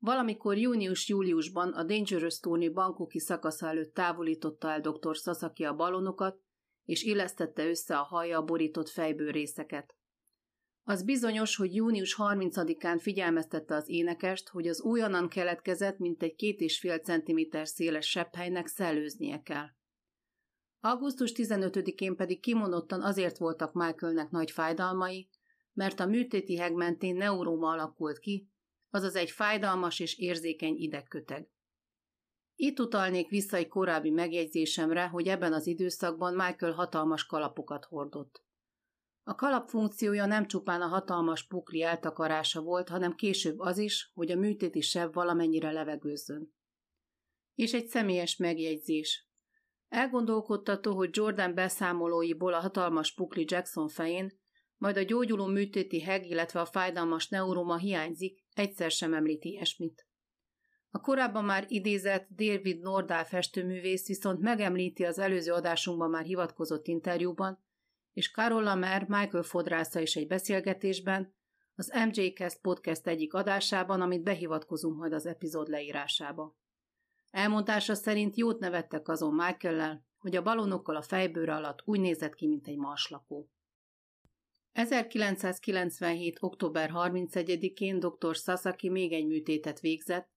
Valamikor 0.05 0.59
június-júliusban 0.59 1.73
a 1.73 1.83
Dangerous 1.83 2.41
Tony 2.41 2.73
bankoki 2.73 3.19
szakasza 3.19 3.69
előtt 3.69 3.95
távolította 3.95 4.71
el 4.71 4.81
dr. 4.81 5.17
Sasaki 5.17 5.65
a 5.65 5.75
balonokat, 5.75 6.41
és 6.85 7.03
illesztette 7.03 7.69
össze 7.69 7.99
a 7.99 8.03
haja 8.03 8.43
borított 8.43 8.89
fejből 8.89 9.31
részeket. 9.31 9.97
Az 10.83 11.05
bizonyos, 11.05 11.57
hogy 11.57 11.75
június 11.75 12.17
30-án 12.19 12.99
figyelmeztette 13.01 13.75
az 13.75 13.89
énekest, 13.89 14.49
hogy 14.49 14.69
az 14.69 14.83
újonnan 14.83 15.29
keletkezett, 15.29 15.99
mint 15.99 16.23
egy 16.23 16.35
két 16.35 16.61
és 16.61 16.79
fél 16.79 16.99
centiméter 16.99 17.69
széles 17.69 18.07
sepphelynek 18.07 18.67
szellőznie 18.67 19.43
kell. 19.43 19.67
Augusztus 20.81 21.33
15-én 21.35 22.17
pedig 22.17 22.41
kimondottan 22.41 23.03
azért 23.03 23.39
voltak 23.39 23.73
Michaelnek 23.73 24.31
nagy 24.31 24.51
fájdalmai, 24.51 25.29
mert 25.73 26.01
a 26.01 26.07
műtéti 26.07 26.57
heg 26.57 26.75
mentén 26.75 27.17
neuróma 27.17 27.69
alakult 27.69 28.19
ki, 28.19 28.49
azaz 28.95 29.15
egy 29.15 29.31
fájdalmas 29.31 30.01
és 30.01 30.19
érzékeny 30.19 30.75
idegköteg. 30.77 31.49
Itt 32.55 32.81
utalnék 32.81 33.29
vissza 33.29 33.57
egy 33.57 33.69
korábbi 33.69 34.11
megjegyzésemre, 34.11 35.07
hogy 35.07 35.29
ebben 35.29 35.53
az 35.53 35.67
időszakban 35.67 36.35
Michael 36.35 36.73
hatalmas 36.73 37.27
kalapokat 37.27 37.85
hordott. 37.85 38.45
A 39.23 39.35
kalap 39.35 39.69
funkciója 39.69 40.27
nem 40.27 40.47
csupán 40.47 40.81
a 40.83 40.87
hatalmas 40.87 41.47
pukli 41.47 41.83
eltakarása 41.83 42.61
volt, 42.61 42.89
hanem 42.89 43.15
később 43.15 43.59
az 43.59 43.79
is, 43.79 44.11
hogy 44.15 44.31
a 44.31 44.37
műtéti 44.37 44.81
seb 44.81 45.15
valamennyire 45.15 45.71
levegőzzön. 45.71 46.55
És 47.55 47.73
egy 47.73 47.87
személyes 47.87 48.37
megjegyzés. 48.37 49.29
Elgondolkodtató, 49.89 50.95
hogy 50.95 51.11
Jordan 51.13 51.55
beszámolóiból 51.55 52.55
a 52.55 52.61
hatalmas 52.61 53.15
pukli 53.15 53.45
Jackson 53.49 53.89
fején, 53.89 54.43
majd 54.77 54.97
a 54.97 55.03
gyógyuló 55.03 55.47
műtéti 55.47 56.01
heg, 56.01 56.27
illetve 56.27 56.61
a 56.61 56.67
fájdalmas 56.67 57.29
neuroma 57.29 57.77
hiányzik, 57.77 58.44
egyszer 58.55 58.91
sem 58.91 59.15
említi 59.15 59.49
ilyesmit. 59.49 60.07
A 60.91 61.01
korábban 61.01 61.45
már 61.45 61.65
idézett 61.69 62.29
David 62.31 62.81
Nordál 62.81 63.25
festőművész 63.25 64.07
viszont 64.07 64.41
megemlíti 64.41 65.05
az 65.05 65.19
előző 65.19 65.53
adásunkban 65.53 66.11
már 66.11 66.25
hivatkozott 66.25 66.87
interjúban, 66.87 67.65
és 68.13 68.33
Carola 68.33 68.75
Mer 68.75 69.09
Michael 69.09 69.43
fodrásza 69.43 70.01
is 70.01 70.17
egy 70.17 70.27
beszélgetésben, 70.27 71.35
az 71.75 71.93
MJ 72.09 72.33
Cast 72.33 72.61
podcast 72.61 73.07
egyik 73.07 73.35
adásában, 73.35 74.01
amit 74.01 74.23
behivatkozunk 74.23 74.99
majd 74.99 75.13
az 75.13 75.27
epizód 75.27 75.69
leírásába. 75.69 76.57
Elmondása 77.31 77.95
szerint 77.95 78.37
jót 78.37 78.59
nevettek 78.59 79.09
azon 79.09 79.35
michael 79.35 80.05
hogy 80.25 80.37
a 80.37 80.43
balonokkal 80.43 80.97
a 80.97 81.03
fejbőre 81.03 81.55
alatt 81.55 81.83
úgy 81.85 82.01
nézett 82.01 82.35
ki, 82.35 82.47
mint 82.47 82.67
egy 82.67 82.77
marslakó. 82.77 83.51
1997. 84.75 86.37
október 86.41 86.91
31-én 86.95 87.99
dr. 87.99 88.35
Sasaki 88.35 88.89
még 88.89 89.13
egy 89.13 89.27
műtétet 89.27 89.81
végzett, 89.81 90.29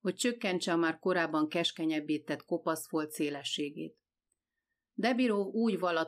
hogy 0.00 0.14
csökkentse 0.14 0.72
a 0.72 0.76
már 0.76 0.98
korábban 0.98 1.48
keskenyebbé 1.48 2.18
tett 2.18 2.44
kopaszfolt 2.44 3.10
szélességét. 3.10 3.96
Debirov 4.92 5.46
úgy 5.46 5.78
val 5.78 5.96
a 5.96 6.06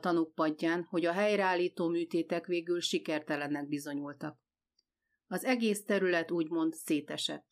hogy 0.88 1.04
a 1.04 1.12
helyreállító 1.12 1.88
műtétek 1.88 2.46
végül 2.46 2.80
sikertelennek 2.80 3.68
bizonyultak. 3.68 4.38
Az 5.26 5.44
egész 5.44 5.84
terület 5.84 6.30
úgymond 6.30 6.74
szétesett. 6.74 7.46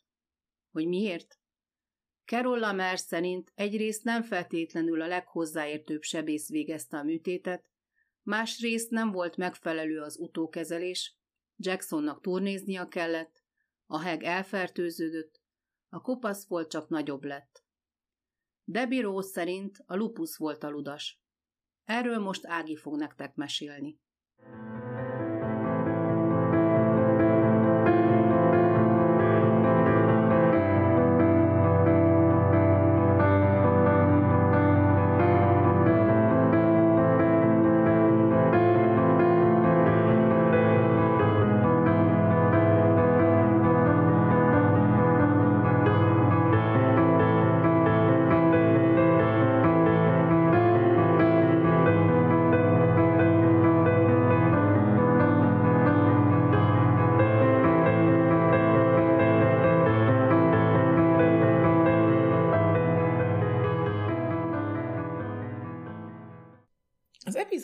Hogy 0.71 0.87
miért? 0.87 1.39
Carol 2.25 2.59
Lamer 2.59 2.99
szerint 2.99 3.53
egyrészt 3.55 4.05
nem 4.05 4.23
feltétlenül 4.23 5.03
a 5.03 5.07
leghozzáértőbb 5.07 6.03
sebész 6.03 6.49
végezte 6.49 6.97
a 6.97 7.03
műtétet, 7.03 7.71
másrészt 8.27 8.91
nem 8.91 9.11
volt 9.11 9.37
megfelelő 9.37 10.01
az 10.01 10.19
utókezelés, 10.19 11.17
Jacksonnak 11.57 12.21
turnéznia 12.21 12.89
kellett, 12.89 13.45
a 13.87 14.01
heg 14.01 14.23
elfertőződött, 14.23 15.41
a 15.89 16.01
kopasz 16.01 16.47
volt 16.47 16.71
csak 16.71 16.89
nagyobb 16.89 17.25
lett. 17.25 17.65
Debbie 18.65 19.03
Rose 19.03 19.29
szerint 19.29 19.83
a 19.87 19.97
lupus 19.97 20.37
volt 20.37 20.63
a 20.63 20.71
ludas. 20.71 21.21
Erről 21.85 22.19
most 22.19 22.47
Ági 22.47 22.77
fog 22.77 22.97
nektek 22.97 23.35
mesélni. 23.35 24.01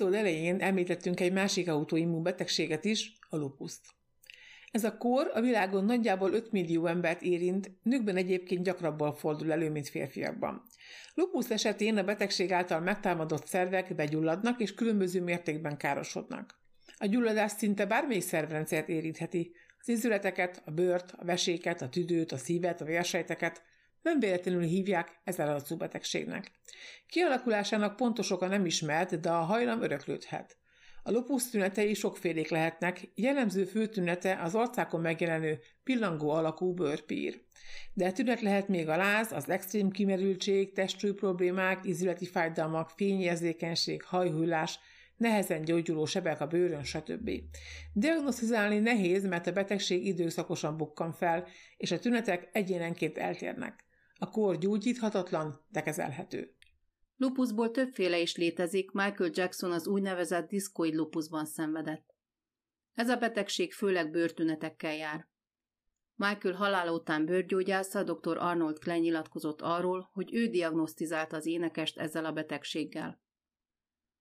Epizód 0.03 0.27
elején 0.27 0.61
említettünk 0.61 1.21
egy 1.21 1.33
másik 1.33 1.69
autoimmun 1.69 2.23
betegséget 2.23 2.85
is, 2.85 3.19
a 3.29 3.37
lupuszt. 3.37 3.81
Ez 4.71 4.85
a 4.85 4.97
kór 4.97 5.31
a 5.35 5.41
világon 5.41 5.85
nagyjából 5.85 6.33
5 6.33 6.53
millió 6.53 6.87
embert 6.87 7.23
érint, 7.23 7.71
nőkben 7.83 8.17
egyébként 8.17 8.65
gyakrabban 8.65 9.15
fordul 9.15 9.53
elő, 9.53 9.71
mint 9.71 9.89
férfiakban. 9.89 10.63
Lupus 11.15 11.51
esetén 11.51 11.97
a 11.97 12.05
betegség 12.05 12.53
által 12.53 12.81
megtámadott 12.81 13.47
szervek 13.47 13.95
begyulladnak 13.95 14.61
és 14.61 14.75
különböző 14.75 15.23
mértékben 15.23 15.77
károsodnak. 15.77 16.61
A 16.99 17.07
gyulladás 17.07 17.53
szinte 17.53 17.87
bármely 17.87 18.21
szervrendszert 18.21 18.89
érintheti, 18.89 19.53
az 19.81 19.89
izületeket, 19.89 20.63
a 20.65 20.71
bőrt, 20.71 21.13
a 21.17 21.25
veséket, 21.25 21.83
a 21.83 21.89
tüdőt, 21.89 22.33
a 22.33 22.37
szívet, 22.37 22.81
a 22.81 22.85
vérsejteket, 22.85 23.63
nem 24.03 24.21
véletlenül 24.21 24.63
hívják 24.63 25.21
a 25.25 25.75
betegségnek. 25.79 26.51
Kialakulásának 27.07 27.97
pontos 27.97 28.31
oka 28.31 28.47
nem 28.47 28.67
ismert, 28.67 29.21
de 29.21 29.31
a 29.31 29.41
hajlam 29.41 29.83
öröklődhet. 29.83 30.57
A 31.05 31.11
lupus 31.11 31.51
tünetei 31.51 31.95
sokfélék 31.95 32.49
lehetnek, 32.49 33.11
jellemző 33.15 33.65
főtünete 33.65 34.39
az 34.43 34.55
arcákon 34.55 35.01
megjelenő 35.01 35.59
pillangó 35.85 36.31
alakú 36.31 36.75
bőrpír. 36.75 37.41
De 37.95 38.13
tünet 38.13 38.41
lehet 38.41 38.69
még 38.69 38.89
a 38.89 38.97
láz, 38.97 39.33
az 39.33 39.49
extrém 39.49 39.91
kimerültség, 39.91 40.73
testű 40.73 41.13
problémák, 41.13 41.85
izületi 41.85 42.27
fájdalmak, 42.27 42.91
fényérzékenység, 42.91 44.03
hajhullás, 44.03 44.79
nehezen 45.17 45.65
gyógyuló 45.65 46.05
sebek 46.05 46.41
a 46.41 46.47
bőrön, 46.47 46.85
stb. 46.85 47.31
Diagnosztizálni 47.93 48.79
nehéz, 48.79 49.27
mert 49.27 49.47
a 49.47 49.53
betegség 49.53 50.07
időszakosan 50.07 50.77
bukkan 50.77 51.13
fel, 51.13 51.47
és 51.77 51.91
a 51.91 51.99
tünetek 51.99 52.49
egyénenként 52.53 53.19
eltérnek. 53.19 53.85
A 54.23 54.31
kór 54.31 54.59
gyógyíthatatlan, 54.59 55.65
de 55.69 55.83
kezelhető. 55.83 56.55
Lupusból 57.17 57.71
többféle 57.71 58.19
is 58.19 58.37
létezik, 58.37 58.91
Michael 58.91 59.31
Jackson 59.33 59.73
az 59.73 59.87
úgynevezett 59.87 60.49
diszkoid 60.49 60.95
lupusban 60.95 61.47
szenvedett. 61.47 62.15
Ez 62.95 63.09
a 63.09 63.17
betegség 63.17 63.73
főleg 63.73 64.11
bőrtünetekkel 64.11 64.95
jár. 64.95 65.29
Michael 66.15 66.55
halála 66.55 66.93
után 66.93 67.25
bőrgyógyásza 67.25 68.03
dr. 68.03 68.37
Arnold 68.39 68.79
Klein 68.79 69.01
nyilatkozott 69.01 69.61
arról, 69.61 70.11
hogy 70.13 70.35
ő 70.35 70.47
diagnosztizálta 70.47 71.37
az 71.37 71.47
énekest 71.47 71.99
ezzel 71.99 72.25
a 72.25 72.33
betegséggel. 72.33 73.21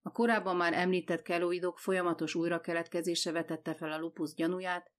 A 0.02 0.12
korábban 0.12 0.56
már 0.56 0.74
említett 0.74 1.22
keloidok 1.22 1.80
folyamatos 1.80 2.36
újrakeletkezése 2.36 3.32
vetette 3.32 3.76
fel 3.76 3.92
a 3.92 4.00
lupus 4.00 4.34
gyanúját, 4.34 4.92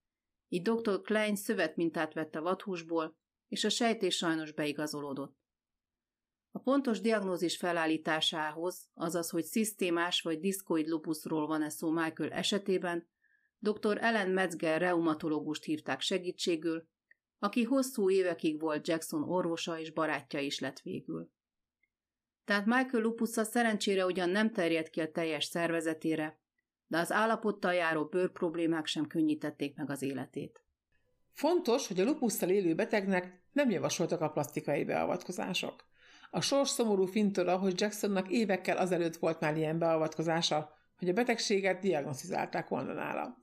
így 0.47 0.61
dr. 0.61 1.01
Klein 1.01 1.35
szövetmintát 1.35 2.13
vett 2.13 2.35
a 2.35 2.41
vadhúsból, 2.41 3.21
és 3.53 3.63
a 3.63 3.69
sejtés 3.69 4.15
sajnos 4.15 4.51
beigazolódott. 4.51 5.37
A 6.51 6.59
pontos 6.59 7.01
diagnózis 7.01 7.57
felállításához, 7.57 8.89
azaz, 8.93 9.29
hogy 9.29 9.43
szisztémás 9.43 10.21
vagy 10.21 10.39
diszkoid 10.39 10.87
lupusról 10.87 11.47
van-e 11.47 11.69
szó 11.69 11.91
Michael 11.91 12.31
esetében, 12.31 13.07
dr. 13.57 13.97
Ellen 14.01 14.29
Metzger 14.29 14.81
reumatológust 14.81 15.63
hívták 15.63 16.01
segítségül, 16.01 16.87
aki 17.39 17.63
hosszú 17.63 18.09
évekig 18.09 18.59
volt 18.59 18.87
Jackson 18.87 19.23
orvosa 19.23 19.79
és 19.79 19.91
barátja 19.91 20.39
is 20.39 20.59
lett 20.59 20.79
végül. 20.79 21.31
Tehát 22.45 22.65
Michael 22.65 23.03
lupusza 23.03 23.43
szerencsére 23.43 24.05
ugyan 24.05 24.29
nem 24.29 24.51
terjed 24.51 24.89
ki 24.89 25.01
a 25.01 25.11
teljes 25.11 25.45
szervezetére, 25.45 26.39
de 26.87 26.97
az 26.97 27.11
állapottal 27.11 27.73
járó 27.73 28.05
bőrproblémák 28.05 28.85
sem 28.85 29.07
könnyítették 29.07 29.75
meg 29.75 29.89
az 29.89 30.01
életét. 30.01 30.63
Fontos, 31.33 31.87
hogy 31.87 31.99
a 31.99 32.03
lupusszal 32.03 32.49
élő 32.49 32.75
betegnek 32.75 33.41
nem 33.51 33.69
javasoltak 33.69 34.21
a 34.21 34.29
plastikai 34.29 34.83
beavatkozások. 34.83 35.85
A 36.29 36.41
sors 36.41 36.69
szomorú 36.69 37.05
fintora, 37.05 37.57
hogy 37.57 37.81
Jacksonnak 37.81 38.29
évekkel 38.29 38.77
azelőtt 38.77 39.15
volt 39.15 39.39
már 39.39 39.57
ilyen 39.57 39.79
beavatkozása, 39.79 40.69
hogy 40.97 41.09
a 41.09 41.13
betegséget 41.13 41.79
diagnosztizálták 41.79 42.67
volna 42.67 42.93
nála. 42.93 43.37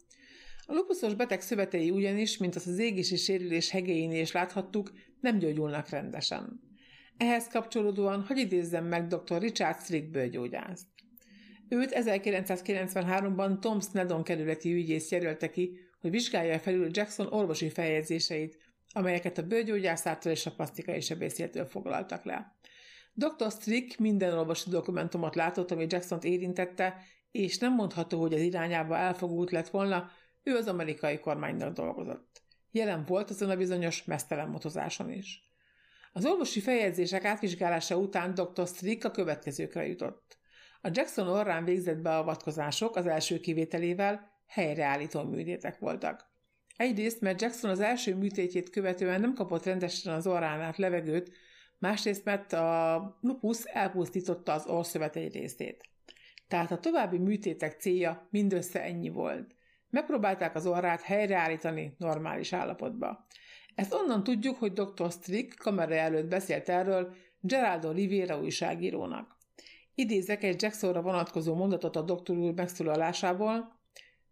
A 0.67 0.73
lupuszos 0.73 1.15
beteg 1.15 1.41
szövetei 1.41 1.91
ugyanis, 1.91 2.37
mint 2.37 2.55
az 2.55 2.67
az 2.67 2.79
égési 2.79 3.17
sérülés 3.17 3.71
hegején 3.71 4.13
is 4.13 4.33
láthattuk, 4.33 4.93
nem 5.21 5.39
gyógyulnak 5.39 5.89
rendesen. 5.89 6.61
Ehhez 7.17 7.49
kapcsolódóan, 7.49 8.25
hogy 8.27 8.39
idézzem 8.39 8.85
meg 8.85 9.07
dr. 9.07 9.41
Richard 9.41 9.81
Strick 9.81 10.11
bőrgyógyászt. 10.11 10.87
Őt 11.69 11.93
1993-ban 11.95 13.59
Tom 13.61 13.81
Snedon 13.81 14.23
kerületi 14.23 14.73
ügyész 14.73 15.11
jelölte 15.11 15.51
ki, 15.51 15.79
hogy 16.01 16.11
vizsgálja 16.11 16.59
felül 16.59 16.89
Jackson 16.93 17.33
orvosi 17.33 17.71
feljegyzéseit, 17.71 18.59
amelyeket 18.93 19.39
a 19.39 19.47
bőrgyógyászától 19.47 20.33
és 20.33 20.47
a 20.47 20.53
plastikai 20.53 21.01
sebészétől 21.01 21.65
foglaltak 21.65 22.25
le. 22.25 22.55
Dr. 23.13 23.51
Strick 23.51 23.99
minden 23.99 24.39
orvosi 24.39 24.71
dokumentumot 24.71 25.35
látott, 25.35 25.71
ami 25.71 25.87
Jackson-t 25.89 26.25
érintette, 26.25 26.97
és 27.31 27.59
nem 27.59 27.75
mondható, 27.75 28.21
hogy 28.21 28.35
az 28.35 28.41
irányába 28.41 28.97
elfogult 28.97 29.51
lett 29.51 29.69
volna, 29.69 30.11
ő 30.43 30.57
az 30.57 30.67
amerikai 30.67 31.19
kormánynak 31.19 31.75
dolgozott. 31.75 32.43
jelen 32.71 33.05
volt 33.05 33.31
azon 33.31 33.51
a 33.51 33.57
bizonyos 33.57 34.05
mesztelen 34.05 34.49
motozáson 34.49 35.13
is. 35.13 35.43
Az 36.13 36.27
orvosi 36.27 36.61
feljegyzések 36.61 37.25
átvizsgálása 37.25 37.97
után 37.97 38.35
dr. 38.35 38.67
Strick 38.67 39.05
a 39.05 39.11
következőkre 39.11 39.87
jutott. 39.87 40.39
A 40.81 40.89
Jackson 40.93 41.29
orrán 41.29 41.65
végzett 41.65 41.99
beavatkozások 41.99 42.97
az 42.97 43.07
első 43.07 43.41
kivételével 43.41 44.30
helyreállító 44.51 45.23
műtétek 45.23 45.79
voltak. 45.79 46.29
Egyrészt, 46.77 47.21
mert 47.21 47.41
Jackson 47.41 47.71
az 47.71 47.81
első 47.81 48.15
műtétjét 48.15 48.71
követően 48.71 49.21
nem 49.21 49.35
kapott 49.35 49.65
rendesen 49.65 50.15
az 50.15 50.27
orrán 50.27 50.61
át 50.61 50.77
levegőt, 50.77 51.31
másrészt, 51.79 52.25
mert 52.25 52.53
a 52.53 53.19
lupus 53.21 53.65
elpusztította 53.65 54.53
az 54.53 54.67
orszövet 54.67 55.17
egy 55.17 55.33
részét. 55.33 55.89
Tehát 56.49 56.71
a 56.71 56.79
további 56.79 57.19
műtétek 57.19 57.81
célja 57.81 58.29
mindössze 58.31 58.83
ennyi 58.83 59.09
volt. 59.09 59.55
Megpróbálták 59.91 60.55
az 60.55 60.67
orrát 60.67 61.01
helyreállítani 61.01 61.95
normális 61.99 62.53
állapotba. 62.53 63.27
Ezt 63.75 63.95
onnan 63.95 64.25
tudjuk, 64.25 64.57
hogy 64.57 64.73
dr. 64.73 65.11
Strick 65.11 65.59
kamera 65.59 65.95
előtt 65.95 66.29
beszélt 66.29 66.69
erről 66.69 67.15
Geraldo 67.41 67.91
Rivera 67.91 68.41
újságírónak. 68.41 69.37
Idézek 69.95 70.43
egy 70.43 70.63
Jacksonra 70.63 71.03
vonatkozó 71.03 71.55
mondatot 71.55 71.97
a 71.97 72.03
doktor 72.03 72.37
úr 72.37 72.55
megszólalásából, 72.55 73.80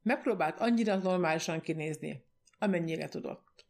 megpróbált 0.09 0.61
annyira 0.61 0.97
normálisan 0.97 1.61
kinézni, 1.61 2.25
amennyire 2.59 3.09
tudott. 3.09 3.67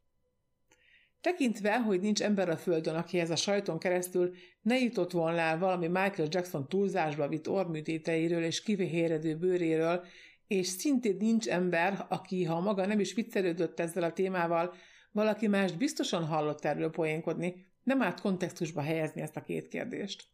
Tekintve, 1.21 1.81
hogy 1.81 2.01
nincs 2.01 2.23
ember 2.23 2.49
a 2.49 2.57
földön, 2.57 2.95
akihez 2.95 3.31
a 3.31 3.37
sajton 3.37 3.79
keresztül 3.79 4.35
ne 4.63 4.79
jutott 4.79 5.11
volna 5.11 5.39
el 5.39 5.59
valami 5.59 5.87
Michael 5.87 6.29
Jackson 6.31 6.69
túlzásba 6.69 7.29
vitt 7.29 7.49
orműtéteiről 7.49 8.43
és 8.43 8.63
kivehéredő 8.63 9.37
bőréről, 9.37 10.05
és 10.47 10.67
szintén 10.67 11.17
nincs 11.17 11.49
ember, 11.49 12.07
aki, 12.09 12.45
ha 12.45 12.61
maga 12.61 12.87
nem 12.87 13.01
is 13.01 13.15
viccelődött 13.15 13.81
ezzel 13.81 14.03
a 14.03 14.13
témával, 14.13 14.75
valaki 15.13 15.47
más 15.47 15.73
biztosan 15.73 16.25
hallott 16.25 16.65
erről 16.65 16.91
poénkodni, 16.91 17.67
nem 17.83 18.03
árt 18.03 18.21
kontextusba 18.21 18.83
helyezni 18.83 19.21
ezt 19.21 19.37
a 19.37 19.43
két 19.43 19.69
kérdést. 19.69 20.25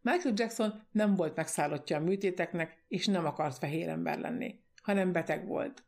Michael 0.00 0.34
Jackson 0.36 0.82
nem 0.92 1.14
volt 1.14 1.36
megszállottja 1.36 1.96
a 1.96 2.00
műtéteknek, 2.00 2.84
és 2.88 3.06
nem 3.06 3.26
akart 3.26 3.58
fehér 3.58 3.88
ember 3.88 4.18
lenni, 4.18 4.61
hanem 4.82 5.12
beteg 5.12 5.46
volt. 5.46 5.84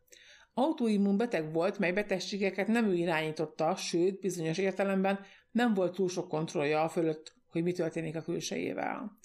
Autoimmun 0.54 1.16
beteg 1.16 1.52
volt, 1.52 1.78
mely 1.78 1.92
betegségeket 1.92 2.66
nem 2.66 2.88
ő 2.88 2.94
irányította, 2.94 3.76
sőt, 3.76 4.20
bizonyos 4.20 4.58
értelemben 4.58 5.20
nem 5.50 5.74
volt 5.74 5.94
túl 5.94 6.08
sok 6.08 6.28
kontrollja 6.28 6.82
a 6.82 6.88
fölött, 6.88 7.34
hogy 7.50 7.62
mi 7.62 7.72
történik 7.72 8.16
a 8.16 8.22
külsejével. 8.22 9.18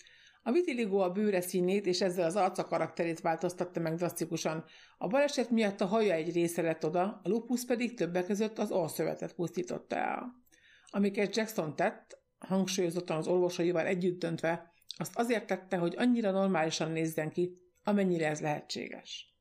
A 0.44 0.52
vitiligo 0.52 0.98
a 0.98 1.12
bőre 1.12 1.42
színét 1.42 1.86
és 1.86 2.02
ezzel 2.02 2.26
az 2.26 2.36
arca 2.36 2.66
karakterét 2.66 3.22
változtatta 3.22 3.80
meg 3.80 3.96
drasztikusan. 3.96 4.64
A 4.98 5.08
baleset 5.08 5.50
miatt 5.50 5.82
a 5.82 5.86
haja 5.86 6.14
egy 6.14 6.34
része 6.34 6.62
lett 6.62 6.86
oda, 6.86 7.20
a 7.24 7.30
lupus 7.30 7.66
pedig 7.66 7.94
többek 7.94 8.26
között 8.26 8.58
az 8.58 8.72
orszövetet 8.72 9.34
pusztította 9.34 9.96
el. 9.96 10.36
Amiket 10.90 11.36
Jackson 11.36 11.76
tett, 11.76 12.22
hangsúlyozottan 12.40 13.18
az 13.18 13.28
orvosaival 13.28 13.86
együtt 13.86 14.20
döntve, 14.20 14.74
azt 14.98 15.18
azért 15.18 15.48
tette, 15.48 15.78
hogy 15.78 15.94
annyira 15.98 16.32
normálisan 16.32 16.92
nézzen 16.92 17.30
ki, 17.30 17.58
amennyire 17.84 18.28
ez 18.28 18.42
lehetséges. 18.42 19.39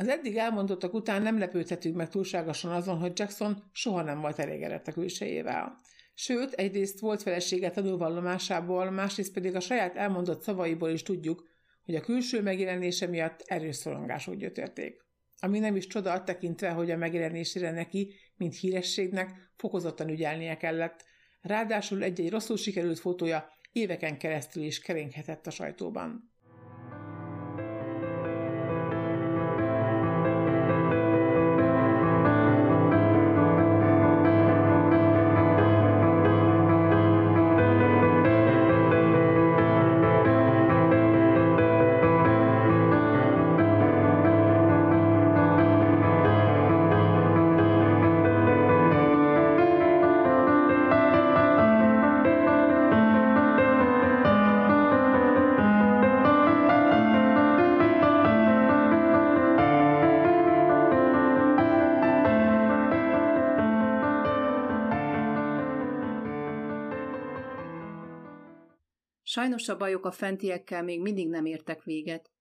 Az 0.00 0.08
eddig 0.08 0.36
elmondottak 0.36 0.94
után 0.94 1.22
nem 1.22 1.38
lepődhetünk 1.38 1.96
meg 1.96 2.08
túlságosan 2.08 2.70
azon, 2.72 2.98
hogy 2.98 3.18
Jackson 3.18 3.62
soha 3.72 4.02
nem 4.02 4.20
volt 4.20 4.38
elégedett 4.38 4.88
a 4.88 4.92
külsejével. 4.92 5.76
Sőt, 6.14 6.52
egyrészt 6.52 7.00
volt 7.00 7.22
felesége 7.22 7.70
tanulvallomásából, 7.70 8.90
másrészt 8.90 9.32
pedig 9.32 9.54
a 9.54 9.60
saját 9.60 9.96
elmondott 9.96 10.42
szavaiból 10.42 10.90
is 10.90 11.02
tudjuk, 11.02 11.48
hogy 11.84 11.94
a 11.94 12.00
külső 12.00 12.42
megjelenése 12.42 13.06
miatt 13.06 13.42
erős 13.46 13.76
szorongások 13.76 14.34
gyötörték. 14.34 15.04
Ami 15.38 15.58
nem 15.58 15.76
is 15.76 15.86
csoda, 15.86 16.24
tekintve, 16.24 16.70
hogy 16.70 16.90
a 16.90 16.96
megjelenésére 16.96 17.70
neki, 17.70 18.14
mint 18.36 18.56
hírességnek, 18.56 19.52
fokozottan 19.56 20.08
ügyelnie 20.08 20.56
kellett. 20.56 21.04
Ráadásul 21.40 22.02
egy-egy 22.02 22.30
rosszul 22.30 22.56
sikerült 22.56 22.98
fotója 22.98 23.48
éveken 23.72 24.18
keresztül 24.18 24.62
is 24.62 24.80
keringhetett 24.80 25.46
a 25.46 25.50
sajtóban. 25.50 26.32
Sajnos 69.30 69.68
a 69.68 69.76
bajok 69.76 70.04
a 70.04 70.10
fentiekkel 70.10 70.82
még 70.82 71.00
mindig 71.00 71.28
nem 71.28 71.44
értek 71.44 71.82
véget, 71.82 72.32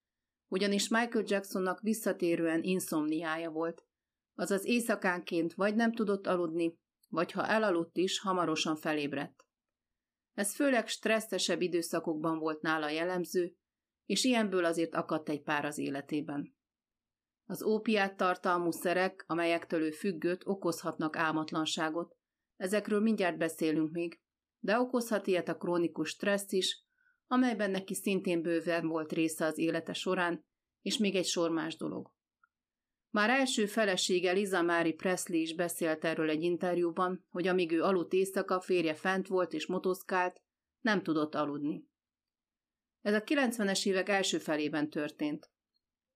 ugyanis 0.47 0.87
Michael 0.87 1.23
Jacksonnak 1.27 1.81
visszatérően 1.81 2.63
inszomniája 2.63 3.49
volt, 3.49 3.85
azaz 4.35 4.65
éjszakánként 4.65 5.53
vagy 5.53 5.75
nem 5.75 5.93
tudott 5.93 6.27
aludni, 6.27 6.77
vagy 7.07 7.31
ha 7.31 7.47
elaludt 7.47 7.97
is, 7.97 8.19
hamarosan 8.19 8.75
felébredt. 8.75 9.45
Ez 10.33 10.55
főleg 10.55 10.87
stresszesebb 10.87 11.61
időszakokban 11.61 12.39
volt 12.39 12.61
nála 12.61 12.89
jellemző, 12.89 13.55
és 14.05 14.23
ilyenből 14.23 14.65
azért 14.65 14.95
akadt 14.95 15.29
egy 15.29 15.41
pár 15.41 15.65
az 15.65 15.77
életében. 15.77 16.55
Az 17.45 17.63
ópiát 17.63 18.17
tartalmú 18.17 18.71
szerek, 18.71 19.23
amelyektől 19.27 19.81
ő 19.81 19.91
függött, 19.91 20.45
okozhatnak 20.45 21.15
álmatlanságot. 21.15 22.15
Ezekről 22.55 23.01
mindjárt 23.01 23.37
beszélünk 23.37 23.91
még, 23.91 24.21
de 24.67 24.79
okozhat 24.79 25.27
ilyet 25.27 25.47
a 25.47 25.57
krónikus 25.57 26.09
stressz 26.09 26.51
is, 26.51 26.83
amelyben 27.27 27.71
neki 27.71 27.93
szintén 27.93 28.41
bőven 28.41 28.87
volt 28.87 29.11
része 29.11 29.45
az 29.45 29.57
élete 29.57 29.93
során, 29.93 30.45
és 30.81 30.97
még 30.97 31.15
egy 31.15 31.25
sor 31.25 31.51
más 31.51 31.75
dolog. 31.75 32.11
Már 33.09 33.29
első 33.29 33.65
felesége 33.65 34.31
Liza 34.31 34.61
Mári 34.61 34.93
Presley 34.93 35.39
is 35.39 35.55
beszélt 35.55 36.05
erről 36.05 36.29
egy 36.29 36.41
interjúban, 36.41 37.25
hogy 37.29 37.47
amíg 37.47 37.71
ő 37.71 37.83
aludt 37.83 38.13
éjszaka, 38.13 38.61
férje 38.61 38.93
fent 38.93 39.27
volt 39.27 39.53
és 39.53 39.65
motoszkált, 39.65 40.41
nem 40.81 41.03
tudott 41.03 41.35
aludni. 41.35 41.87
Ez 43.01 43.13
a 43.13 43.23
90-es 43.23 43.85
évek 43.85 44.09
első 44.09 44.37
felében 44.37 44.89
történt. 44.89 45.51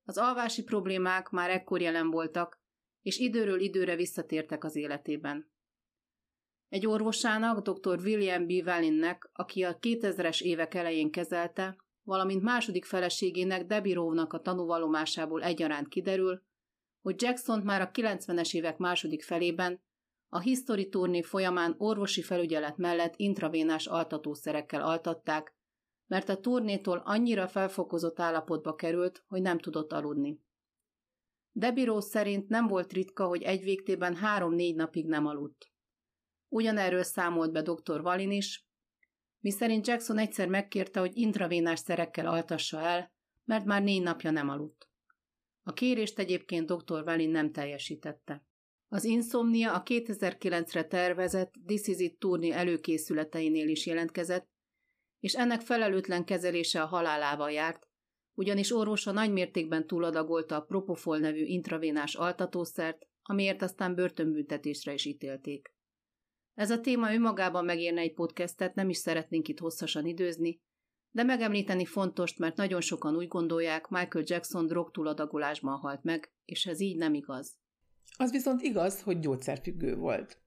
Az 0.04 0.18
alvási 0.18 0.64
problémák 0.64 1.30
már 1.30 1.50
ekkor 1.50 1.82
jelen 1.82 2.10
voltak, 2.10 2.62
és 3.02 3.18
időről 3.18 3.60
időre 3.60 3.96
visszatértek 3.96 4.64
az 4.64 4.76
életében. 4.76 5.52
Egy 6.72 6.88
orvosának, 6.88 7.70
dr. 7.70 8.00
William 8.04 8.46
B. 8.46 8.50
Wellinnek, 8.50 9.30
aki 9.34 9.64
a 9.64 9.78
2000-es 9.78 10.42
évek 10.42 10.74
elején 10.74 11.12
kezelte, 11.12 11.76
valamint 12.04 12.42
második 12.42 12.86
feleségének 12.86 13.66
Debbie 13.66 13.94
Rowe-nak 13.94 14.34
a 14.34 14.42
tanúvallomásából 14.42 15.44
egyaránt 15.44 15.88
kiderül, 15.88 16.42
hogy 17.02 17.22
Jackson 17.22 17.62
már 17.62 17.82
a 17.82 17.92
90-es 17.92 18.54
évek 18.54 18.78
második 18.78 19.24
felében 19.24 19.82
a 20.30 20.40
History 20.40 20.90
turné 20.90 21.22
folyamán 21.22 21.76
orvosi 21.78 22.22
felügyelet 22.22 22.78
mellett 22.78 23.14
intravénás 23.16 23.88
altatószerekkel 23.88 24.82
altatták, 24.82 25.56
mert 26.08 26.30
a 26.30 26.40
turnétól 26.40 27.02
annyira 27.06 27.48
felfokozott 27.48 28.20
állapotba 28.20 28.76
került, 28.76 29.24
hogy 29.28 29.42
nem 29.42 29.60
tudott 29.60 29.92
aludni. 29.92 30.40
Debbie 31.52 31.86
Rose 31.86 32.08
szerint 32.08 32.50
nem 32.50 32.68
volt 32.68 32.94
ritka, 32.94 33.28
hogy 33.28 33.42
egy 33.42 33.64
végtében 33.64 34.16
három-négy 34.16 34.76
napig 34.76 35.08
nem 35.08 35.26
aludt. 35.26 35.71
Ugyanerről 36.54 37.04
számolt 37.04 37.52
be 37.52 37.62
dr. 37.62 38.02
Valin 38.02 38.32
is, 38.32 38.66
miszerint 39.40 39.88
Jackson 39.88 40.18
egyszer 40.18 40.48
megkérte, 40.48 41.00
hogy 41.00 41.18
intravénás 41.18 41.80
szerekkel 41.80 42.28
altassa 42.28 42.82
el, 42.82 43.12
mert 43.44 43.66
már 43.66 43.84
négy 43.84 44.02
napja 44.02 44.32
nem 44.32 44.50
aludt. 44.50 44.90
A 45.64 45.74
kérést 45.74 46.20
egyébként 46.20 46.72
dr. 46.72 47.04
Valin 47.04 47.30
nem 47.30 47.52
teljesítette. 47.52 48.46
Az 48.88 49.04
inszomnia 49.04 49.74
a 49.74 49.84
2009-re 49.84 50.84
tervezett 50.84 51.54
This 51.66 51.88
Is 51.88 51.98
It 51.98 52.20
turné 52.20 52.52
előkészületeinél 52.52 53.68
is 53.68 53.86
jelentkezett, 53.86 54.50
és 55.20 55.34
ennek 55.34 55.62
felelőtlen 55.62 56.26
kezelése 56.26 56.82
a 56.82 56.86
halálával 56.86 57.52
járt, 57.52 57.88
ugyanis 58.34 58.72
orvosa 58.72 59.12
nagymértékben 59.12 59.88
túladagolta 59.88 60.56
a 60.56 60.62
Propofol 60.62 61.18
nevű 61.18 61.44
intravénás 61.44 62.16
altatószert, 62.16 63.08
amiért 63.22 63.62
aztán 63.62 63.96
börtönbüntetésre 63.96 64.94
is 64.94 65.06
ítélték. 65.06 65.71
Ez 66.56 66.72
a 66.72 66.82
téma 66.82 67.14
önmagában 67.14 67.66
megérne 67.66 68.02
egy 68.02 68.14
podcastet, 68.14 68.76
nem 68.76 68.90
is 68.90 68.98
szeretnénk 68.98 69.48
itt 69.48 69.60
hosszasan 69.60 70.06
időzni, 70.06 70.62
de 71.12 71.24
megemlíteni 71.24 71.86
fontos, 71.86 72.36
mert 72.36 72.56
nagyon 72.56 72.82
sokan 72.82 73.16
úgy 73.16 73.28
gondolják, 73.28 73.88
Michael 73.88 74.24
Jackson 74.28 74.68
drogtúladagolásban 74.68 75.78
halt 75.78 76.04
meg, 76.04 76.32
és 76.46 76.66
ez 76.66 76.80
így 76.80 76.98
nem 76.98 77.14
igaz. 77.14 77.60
Az 78.18 78.32
viszont 78.32 78.62
igaz, 78.62 79.02
hogy 79.02 79.20
gyógyszerfüggő 79.20 79.96
volt. 79.96 80.42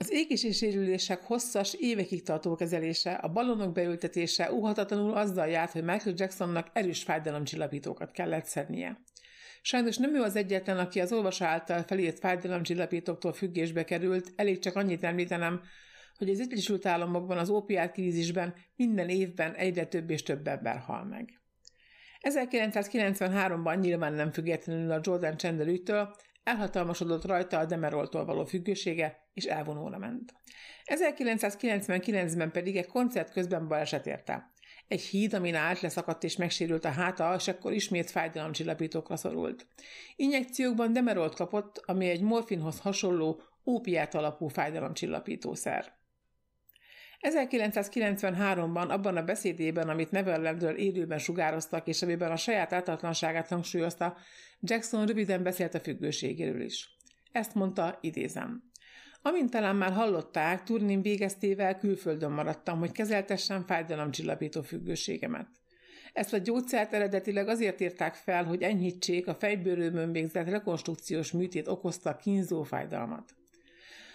Az 0.00 0.10
égési 0.10 0.52
sérülések 0.52 1.22
hosszas, 1.22 1.74
évekig 1.74 2.22
tartó 2.22 2.54
kezelése, 2.54 3.12
a 3.12 3.32
balonok 3.32 3.72
beültetése 3.72 4.52
óhatatlanul 4.52 5.12
azzal 5.12 5.46
járt, 5.46 5.72
hogy 5.72 5.84
Michael 5.84 6.14
Jacksonnak 6.18 6.70
erős 6.72 7.02
fájdalomcsillapítókat 7.02 8.10
kellett 8.10 8.44
szednie. 8.44 9.02
Sajnos 9.62 9.96
nem 9.96 10.14
ő 10.14 10.20
az 10.20 10.36
egyetlen, 10.36 10.78
aki 10.78 11.00
az 11.00 11.12
olvasó 11.12 11.44
által 11.44 11.82
felírt 11.82 12.18
fájdalomcsillapítóktól 12.18 13.32
függésbe 13.32 13.84
került, 13.84 14.32
elég 14.36 14.58
csak 14.58 14.76
annyit 14.76 15.04
említenem, 15.04 15.60
hogy 16.18 16.28
az 16.30 16.40
Egyesült 16.40 16.86
Államokban 16.86 17.38
az 17.38 17.48
ópiát 17.48 17.92
krízisben 17.92 18.54
minden 18.76 19.08
évben 19.08 19.54
egyre 19.54 19.86
több 19.86 20.10
és 20.10 20.22
több 20.22 20.46
ember 20.46 20.78
hal 20.78 21.04
meg. 21.04 21.40
1993-ban 22.20 23.80
nyilván 23.80 24.12
nem 24.12 24.32
függetlenül 24.32 24.90
a 24.90 25.00
Jordan 25.02 25.36
Chandler 25.36 25.66
ügytől, 25.66 26.14
elhatalmasodott 26.42 27.24
rajta 27.24 27.58
a 27.58 27.64
Demeroltól 27.64 28.24
való 28.24 28.44
függősége, 28.44 29.28
és 29.32 29.44
elvonóra 29.44 29.98
ment. 29.98 30.32
1999-ben 30.84 32.50
pedig 32.50 32.76
egy 32.76 32.86
koncert 32.86 33.32
közben 33.32 33.68
baleset 33.68 34.06
érte. 34.06 34.50
Egy 34.88 35.00
híd, 35.00 35.34
amin 35.34 35.54
állt, 35.54 35.80
leszakadt 35.80 36.24
és 36.24 36.36
megsérült 36.36 36.84
a 36.84 36.90
háta, 36.90 37.34
és 37.38 37.48
akkor 37.48 37.72
ismét 37.72 38.10
fájdalomcsillapítókra 38.10 39.16
szorult. 39.16 39.66
Injekciókban 40.16 40.92
Demerolt 40.92 41.34
kapott, 41.34 41.82
ami 41.86 42.08
egy 42.08 42.20
morfinhoz 42.20 42.80
hasonló 42.80 43.42
ópiát 43.66 44.14
alapú 44.14 44.48
fájdalomcsillapítószer. 44.48 45.96
1993-ban 47.20 48.88
abban 48.88 49.16
a 49.16 49.22
beszédében, 49.22 49.88
amit 49.88 50.10
Neverlandről 50.10 50.76
élőben 50.76 51.18
sugároztak, 51.18 51.86
és 51.86 52.02
amiben 52.02 52.30
a 52.30 52.36
saját 52.36 52.72
általatlanságát 52.72 53.48
hangsúlyozta, 53.48 54.16
Jackson 54.60 55.06
röviden 55.06 55.42
beszélt 55.42 55.74
a 55.74 55.80
függőségéről 55.80 56.60
is. 56.60 56.96
Ezt 57.32 57.54
mondta, 57.54 57.98
idézem. 58.00 58.67
Amint 59.28 59.50
talán 59.50 59.76
már 59.76 59.92
hallották, 59.92 60.62
turnin 60.62 61.02
végeztével 61.02 61.78
külföldön 61.78 62.30
maradtam, 62.30 62.78
hogy 62.78 62.92
kezeltessem 62.92 63.64
fájdalomcsillapító 63.66 64.62
függőségemet. 64.62 65.46
Ezt 66.12 66.32
a 66.32 66.38
gyógyszert 66.38 66.92
eredetileg 66.92 67.48
azért 67.48 67.80
írták 67.80 68.14
fel, 68.14 68.44
hogy 68.44 68.62
enyhítsék 68.62 69.26
a 69.26 69.34
fejbőrőmön 69.34 70.12
végzett 70.12 70.48
rekonstrukciós 70.48 71.32
műtét 71.32 71.68
okozta 71.68 72.16
kínzó 72.16 72.62
fájdalmat. 72.62 73.34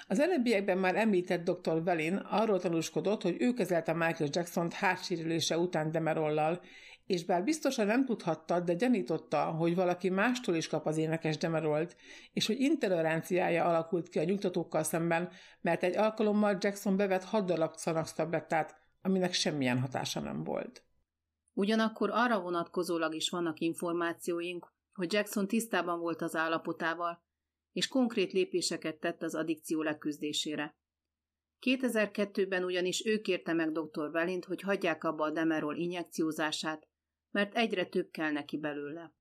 Az 0.08 0.20
előbbiekben 0.20 0.78
már 0.78 0.96
említett 0.96 1.50
dr. 1.50 1.84
Velin 1.84 2.16
arról 2.16 2.60
tanúskodott, 2.60 3.22
hogy 3.22 3.36
ő 3.40 3.54
kezelte 3.54 3.94
Michael 3.94 4.30
Jackson-t 4.32 4.74
hátsérülése 4.74 5.58
után 5.58 5.92
Demerollal, 5.92 6.62
és 7.06 7.26
bár 7.26 7.44
biztosan 7.44 7.86
nem 7.86 8.06
tudhatta, 8.06 8.60
de 8.60 8.74
gyanította, 8.74 9.46
hogy 9.46 9.76
valaki 9.76 10.10
mástól 10.10 10.56
is 10.56 10.68
kap 10.68 10.86
az 10.86 10.98
énekes 10.98 11.38
Demerolt, 11.38 11.96
és 12.34 12.46
hogy 12.46 12.60
intoleranciája 12.60 13.66
alakult 13.66 14.10
ki 14.10 14.20
a 14.20 14.24
nyugtatókkal 14.24 14.84
szemben, 14.84 15.32
mert 15.62 15.84
egy 15.84 15.98
alkalommal 15.98 16.58
Jackson 16.60 16.98
bevett 16.98 17.24
hat 17.24 17.46
darab 17.46 17.76
Xanax 17.76 18.14
tablettát, 18.14 18.76
aminek 19.02 19.34
semmilyen 19.34 19.80
hatása 19.80 20.20
nem 20.20 20.44
volt. 20.44 20.84
Ugyanakkor 21.54 22.10
arra 22.14 22.42
vonatkozólag 22.42 23.16
is 23.16 23.30
vannak 23.30 23.60
információink, 23.60 24.74
hogy 24.94 25.14
Jackson 25.14 25.48
tisztában 25.48 26.00
volt 26.00 26.22
az 26.22 26.36
állapotával, 26.36 27.24
és 27.72 27.88
konkrét 27.88 28.32
lépéseket 28.32 29.00
tett 29.00 29.24
az 29.24 29.36
addikció 29.36 29.82
leküzdésére. 29.82 30.76
2002-ben 31.66 32.64
ugyanis 32.64 33.06
ő 33.06 33.22
kérte 33.22 33.54
meg 33.54 33.72
dr. 33.72 34.12
Velint, 34.12 34.46
hogy 34.46 34.62
hagyják 34.62 35.04
abba 35.04 35.24
a 35.24 35.32
Demerol 35.32 35.76
injekciózását, 35.76 36.88
mert 37.34 37.56
egyre 37.56 37.86
több 37.86 38.10
kell 38.10 38.32
neki 38.32 38.58
belőle. 38.58 39.14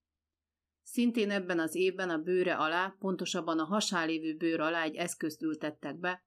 Szintén 0.82 1.30
ebben 1.30 1.58
az 1.58 1.74
évben 1.74 2.10
a 2.10 2.18
bőre 2.18 2.56
alá, 2.56 2.96
pontosabban 2.98 3.58
a 3.58 3.64
hasán 3.64 4.06
lévő 4.06 4.36
bőr 4.36 4.60
alá 4.60 4.82
egy 4.82 4.94
eszközt 4.94 5.42
ültettek 5.42 5.98
be, 5.98 6.24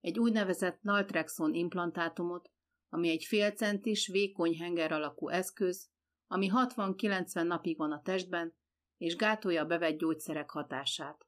egy 0.00 0.18
úgynevezett 0.18 0.82
naltrexon 0.82 1.54
implantátumot, 1.54 2.50
ami 2.88 3.08
egy 3.08 3.24
félcentis, 3.24 4.06
vékony 4.06 4.56
henger 4.58 4.92
alakú 4.92 5.28
eszköz, 5.28 5.90
ami 6.26 6.50
60-90 6.52 7.46
napig 7.46 7.76
van 7.76 7.92
a 7.92 8.02
testben, 8.02 8.56
és 8.96 9.16
gátolja 9.16 9.62
a 9.62 9.66
bevett 9.66 9.98
gyógyszerek 9.98 10.50
hatását. 10.50 11.26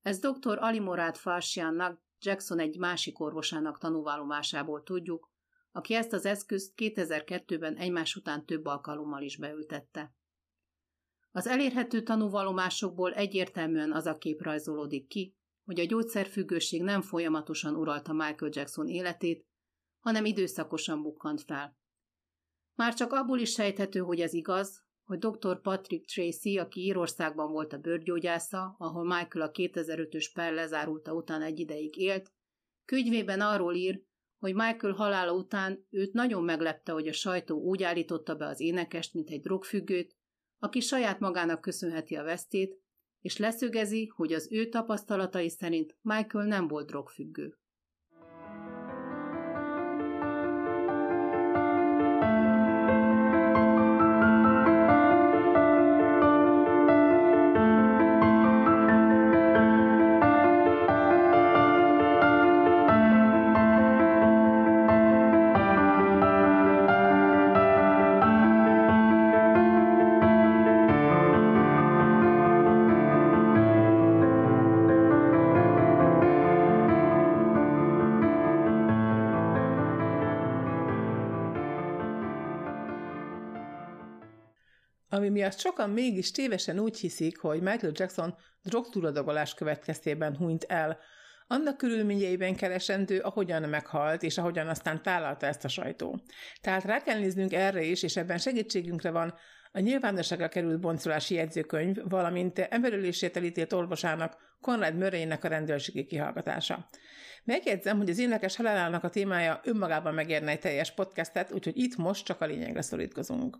Ez 0.00 0.18
dr. 0.18 0.58
Alimorát 0.58 1.18
Farsiannak, 1.18 2.02
Jackson 2.18 2.58
egy 2.58 2.78
másik 2.78 3.20
orvosának 3.20 3.78
tanúvallomásából 3.78 4.82
tudjuk, 4.82 5.32
aki 5.76 5.94
ezt 5.94 6.12
az 6.12 6.26
eszközt 6.26 6.72
2002-ben 6.76 7.76
egymás 7.76 8.16
után 8.16 8.46
több 8.46 8.66
alkalommal 8.66 9.22
is 9.22 9.36
beültette. 9.36 10.14
Az 11.30 11.46
elérhető 11.46 12.02
tanúvallomásokból 12.02 13.14
egyértelműen 13.14 13.92
az 13.92 14.06
a 14.06 14.18
kép 14.18 14.42
rajzolódik 14.42 15.06
ki, 15.06 15.36
hogy 15.64 15.80
a 15.80 15.84
gyógyszerfüggőség 15.84 16.82
nem 16.82 17.02
folyamatosan 17.02 17.74
uralta 17.74 18.12
Michael 18.12 18.50
Jackson 18.54 18.88
életét, 18.88 19.46
hanem 19.98 20.24
időszakosan 20.24 21.02
bukkant 21.02 21.42
fel. 21.42 21.76
Már 22.74 22.94
csak 22.94 23.12
abból 23.12 23.38
is 23.38 23.50
sejthető, 23.50 24.00
hogy 24.00 24.20
ez 24.20 24.32
igaz, 24.32 24.82
hogy 25.04 25.18
dr. 25.18 25.60
Patrick 25.60 26.06
Tracy, 26.06 26.58
aki 26.58 26.80
Írországban 26.80 27.50
volt 27.50 27.72
a 27.72 27.78
bőrgyógyásza, 27.78 28.74
ahol 28.78 29.04
Michael 29.04 29.46
a 29.46 29.50
2005-ös 29.50 30.30
per 30.34 30.52
lezárulta 30.52 31.12
után 31.12 31.42
egy 31.42 31.58
ideig 31.58 31.96
élt, 31.96 32.32
könyvében 32.84 33.40
arról 33.40 33.74
ír, 33.74 34.02
hogy 34.44 34.54
Michael 34.54 34.92
halála 34.92 35.32
után 35.32 35.86
őt 35.90 36.12
nagyon 36.12 36.44
meglepte, 36.44 36.92
hogy 36.92 37.08
a 37.08 37.12
sajtó 37.12 37.60
úgy 37.60 37.82
állította 37.82 38.34
be 38.34 38.46
az 38.46 38.60
énekest, 38.60 39.14
mint 39.14 39.30
egy 39.30 39.40
drogfüggőt, 39.40 40.16
aki 40.58 40.80
saját 40.80 41.20
magának 41.20 41.60
köszönheti 41.60 42.16
a 42.16 42.22
vesztét, 42.22 42.80
és 43.20 43.36
leszögezi, 43.36 44.06
hogy 44.06 44.32
az 44.32 44.48
ő 44.50 44.68
tapasztalatai 44.68 45.48
szerint 45.48 45.96
Michael 46.00 46.46
nem 46.46 46.68
volt 46.68 46.86
drogfüggő. 46.86 47.58
Ami 85.14 85.28
miatt 85.28 85.58
sokan 85.58 85.90
mégis 85.90 86.30
tévesen 86.30 86.78
úgy 86.78 86.98
hiszik, 86.98 87.38
hogy 87.38 87.60
Michael 87.60 87.92
Jackson 87.94 88.34
drogtúradagolás 88.62 89.54
következtében 89.54 90.36
hunyt 90.36 90.64
el, 90.64 90.98
annak 91.46 91.76
körülményeiben 91.76 92.56
keresendő, 92.56 93.18
ahogyan 93.18 93.68
meghalt, 93.68 94.22
és 94.22 94.38
ahogyan 94.38 94.68
aztán 94.68 95.02
tálalta 95.02 95.46
ezt 95.46 95.64
a 95.64 95.68
sajtó. 95.68 96.20
Tehát 96.60 96.84
rá 96.84 97.02
kell 97.02 97.18
néznünk 97.18 97.52
erre 97.52 97.82
is, 97.82 98.02
és 98.02 98.16
ebben 98.16 98.38
segítségünkre 98.38 99.10
van 99.10 99.34
a 99.72 99.80
nyilvánosságra 99.80 100.48
került 100.48 100.80
boncolási 100.80 101.34
jegyzőkönyv, 101.34 101.96
valamint 102.08 102.58
emberülését 102.58 103.36
elítélt 103.36 103.72
orvosának, 103.72 104.36
Konrad 104.60 104.94
Murraynek 104.94 105.44
a 105.44 105.48
rendőrségi 105.48 106.04
kihallgatása. 106.04 106.88
Megjegyzem, 107.44 107.98
hogy 107.98 108.10
az 108.10 108.18
énekes 108.18 108.56
halálának 108.56 109.04
a 109.04 109.08
témája 109.08 109.60
önmagában 109.64 110.14
megérne 110.14 110.50
egy 110.50 110.60
teljes 110.60 110.94
podcastet, 110.94 111.52
úgyhogy 111.52 111.76
itt 111.78 111.96
most 111.96 112.24
csak 112.24 112.40
a 112.40 112.46
lényegre 112.46 112.82
szorítkozunk. 112.82 113.58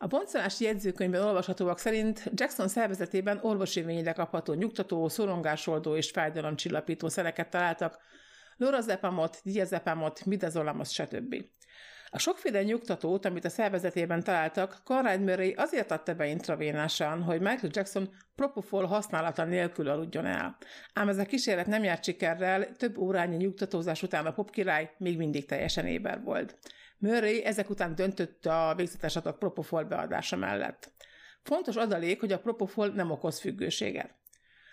A 0.00 0.06
boncolási 0.06 0.64
jegyzőkönyvben 0.64 1.22
olvashatóak 1.22 1.78
szerint 1.78 2.30
Jackson 2.34 2.68
szervezetében 2.68 3.38
orvosi 3.42 4.02
kapható 4.14 4.52
nyugtató, 4.52 5.08
szorongásoldó 5.08 5.96
és 5.96 6.10
fájdalomcsillapító 6.10 7.08
szereket 7.08 7.50
találtak, 7.50 7.98
lorazepamot, 8.56 9.40
diazepamot, 9.44 10.24
midazolamot, 10.24 10.90
stb. 10.90 11.36
A 12.10 12.18
sokféle 12.18 12.62
nyugtatót, 12.62 13.24
amit 13.24 13.44
a 13.44 13.48
szervezetében 13.48 14.22
találtak, 14.22 14.80
Conrad 14.84 15.20
Murray 15.20 15.52
azért 15.52 15.90
adta 15.90 16.14
be 16.14 16.26
intravénásan, 16.26 17.22
hogy 17.22 17.40
Michael 17.40 17.72
Jackson 17.72 18.10
propofol 18.34 18.84
használata 18.84 19.44
nélkül 19.44 19.88
aludjon 19.88 20.26
el. 20.26 20.56
Ám 20.92 21.08
ez 21.08 21.18
a 21.18 21.24
kísérlet 21.24 21.66
nem 21.66 21.84
járt 21.84 22.04
sikerrel, 22.04 22.72
több 22.76 22.98
órányi 22.98 23.36
nyugtatózás 23.36 24.02
után 24.02 24.26
a 24.26 24.32
popkirály 24.32 24.94
még 24.98 25.16
mindig 25.16 25.46
teljesen 25.46 25.86
éber 25.86 26.22
volt. 26.22 26.58
Murray 26.98 27.44
ezek 27.44 27.70
után 27.70 27.94
döntött 27.94 28.46
a 28.46 28.74
végzetes 28.76 29.16
adag 29.16 29.38
propofol 29.38 29.84
beadása 29.84 30.36
mellett. 30.36 30.92
Fontos 31.42 31.76
adalék, 31.76 32.20
hogy 32.20 32.32
a 32.32 32.38
propofol 32.38 32.88
nem 32.88 33.10
okoz 33.10 33.40
függőséget. 33.40 34.14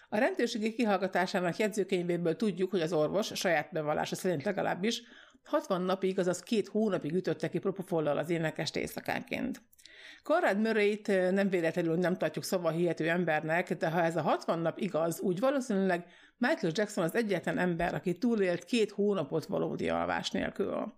A 0.09 0.17
rendőrségi 0.17 0.73
kihallgatásának 0.73 1.57
jegyzőkönyvéből 1.57 2.35
tudjuk, 2.35 2.71
hogy 2.71 2.81
az 2.81 2.93
orvos, 2.93 3.31
saját 3.33 3.71
bevallása 3.71 4.15
szerint 4.15 4.43
legalábbis, 4.43 5.01
60 5.43 5.81
napig, 5.81 6.19
azaz 6.19 6.39
két 6.39 6.67
hónapig 6.67 7.13
ütötte 7.13 7.49
ki 7.49 7.59
propofollal 7.59 8.17
az 8.17 8.29
énekest 8.29 8.75
éjszakánként. 8.75 9.61
Conrad 10.23 10.59
murray 10.59 11.01
nem 11.31 11.49
véletlenül 11.49 11.95
nem 11.95 12.17
tartjuk 12.17 12.43
szava 12.43 12.69
hihető 12.69 13.09
embernek, 13.09 13.73
de 13.73 13.89
ha 13.89 14.03
ez 14.03 14.15
a 14.15 14.21
60 14.21 14.59
nap 14.59 14.79
igaz, 14.79 15.19
úgy 15.19 15.39
valószínűleg 15.39 16.05
Michael 16.37 16.73
Jackson 16.75 17.03
az 17.03 17.15
egyetlen 17.15 17.57
ember, 17.57 17.93
aki 17.93 18.17
túlélt 18.17 18.63
két 18.63 18.91
hónapot 18.91 19.45
valódi 19.45 19.89
alvás 19.89 20.31
nélkül. 20.31 20.93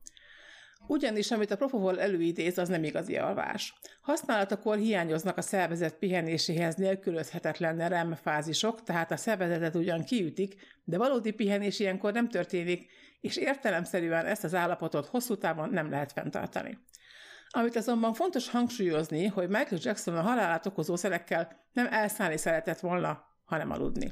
Ugyanis, 0.87 1.31
amit 1.31 1.51
a 1.51 1.55
Propofol 1.55 1.99
előidéz, 1.99 2.57
az 2.57 2.69
nem 2.69 2.83
igazi 2.83 3.17
alvás. 3.17 3.73
Használatakor 4.01 4.77
hiányoznak 4.77 5.37
a 5.37 5.41
szervezet 5.41 5.97
pihenéséhez 5.97 6.75
nélkülözhetetlen 6.75 7.89
REM 7.89 8.15
fázisok, 8.15 8.83
tehát 8.83 9.11
a 9.11 9.17
szervezetet 9.17 9.75
ugyan 9.75 10.03
kiütik, 10.03 10.55
de 10.83 10.97
valódi 10.97 11.31
pihenés 11.31 11.79
ilyenkor 11.79 12.13
nem 12.13 12.29
történik, 12.29 12.91
és 13.21 13.37
értelemszerűen 13.37 14.25
ezt 14.25 14.43
az 14.43 14.53
állapotot 14.53 15.05
hosszú 15.05 15.35
távon 15.35 15.69
nem 15.69 15.89
lehet 15.89 16.11
fenntartani. 16.11 16.77
Amit 17.49 17.75
azonban 17.75 18.13
fontos 18.13 18.49
hangsúlyozni, 18.49 19.25
hogy 19.25 19.47
Michael 19.47 19.81
Jackson 19.83 20.17
a 20.17 20.21
halálát 20.21 20.65
okozó 20.65 20.95
szerekkel 20.95 21.65
nem 21.73 21.87
elszállni 21.89 22.37
szeretett 22.37 22.79
volna, 22.79 23.23
hanem 23.45 23.71
aludni. 23.71 24.11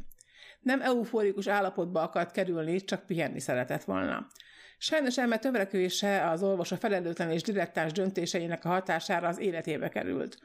Nem 0.60 0.82
euforikus 0.82 1.48
állapotba 1.48 2.02
akart 2.02 2.32
kerülni, 2.32 2.84
csak 2.84 3.06
pihenni 3.06 3.40
szeretett 3.40 3.84
volna. 3.84 4.28
Sajnos 4.86 5.18
eme 5.18 5.38
többrekülése 5.38 6.30
az 6.30 6.44
olvasó 6.44 6.76
felelőtlen 6.76 7.32
és 7.32 7.42
dilettáns 7.42 7.92
döntéseinek 7.92 8.66
a 8.66 8.70
hatására 8.70 9.28
az 9.28 9.40
életébe 9.40 9.90
került. 9.90 10.38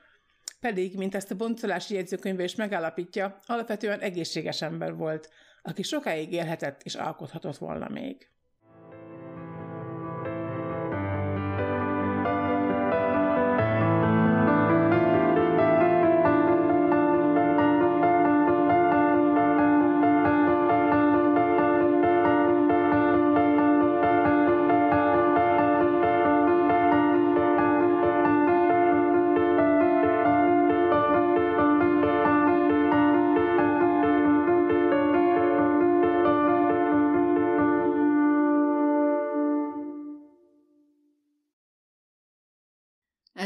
Pedig, 0.60 0.96
mint 0.96 1.14
ezt 1.14 1.30
a 1.30 1.34
boncolási 1.34 1.94
jegyzőkönyve 1.94 2.44
is 2.44 2.54
megállapítja, 2.54 3.40
alapvetően 3.46 4.00
egészséges 4.00 4.62
ember 4.62 4.94
volt, 4.94 5.30
aki 5.62 5.82
sokáig 5.82 6.32
élhetett 6.32 6.82
és 6.82 6.94
alkothatott 6.94 7.56
volna 7.56 7.88
még. 7.88 8.28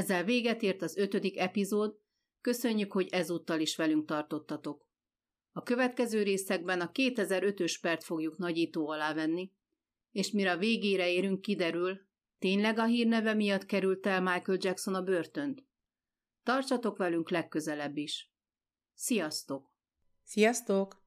Ezzel 0.05 0.25
véget 0.25 0.63
ért 0.63 0.83
az 0.83 0.97
ötödik 0.97 1.39
epizód, 1.39 1.99
köszönjük, 2.41 2.93
hogy 2.93 3.09
ezúttal 3.11 3.61
is 3.61 3.77
velünk 3.77 4.07
tartottatok. 4.07 4.89
A 5.53 5.63
következő 5.63 6.23
részekben 6.23 6.81
a 6.81 6.91
2005-ös 6.91 7.79
pert 7.81 8.05
fogjuk 8.05 8.39
nagyító 8.39 8.89
alá 8.89 9.15
venni, 9.15 9.53
és 10.11 10.31
mire 10.31 10.53
a 10.53 10.57
végére 10.57 11.11
érünk, 11.11 11.41
kiderül, 11.41 12.01
tényleg 12.39 12.79
a 12.79 12.85
hírneve 12.85 13.35
miatt 13.35 13.67
került 13.67 14.07
el 14.07 14.21
Michael 14.21 14.59
Jackson 14.61 14.95
a 14.95 15.03
börtönt? 15.03 15.65
Tartsatok 16.43 16.97
velünk 16.97 17.31
legközelebb 17.31 17.97
is. 17.97 18.33
Sziasztok! 18.95 19.73
Sziasztok! 20.23 21.03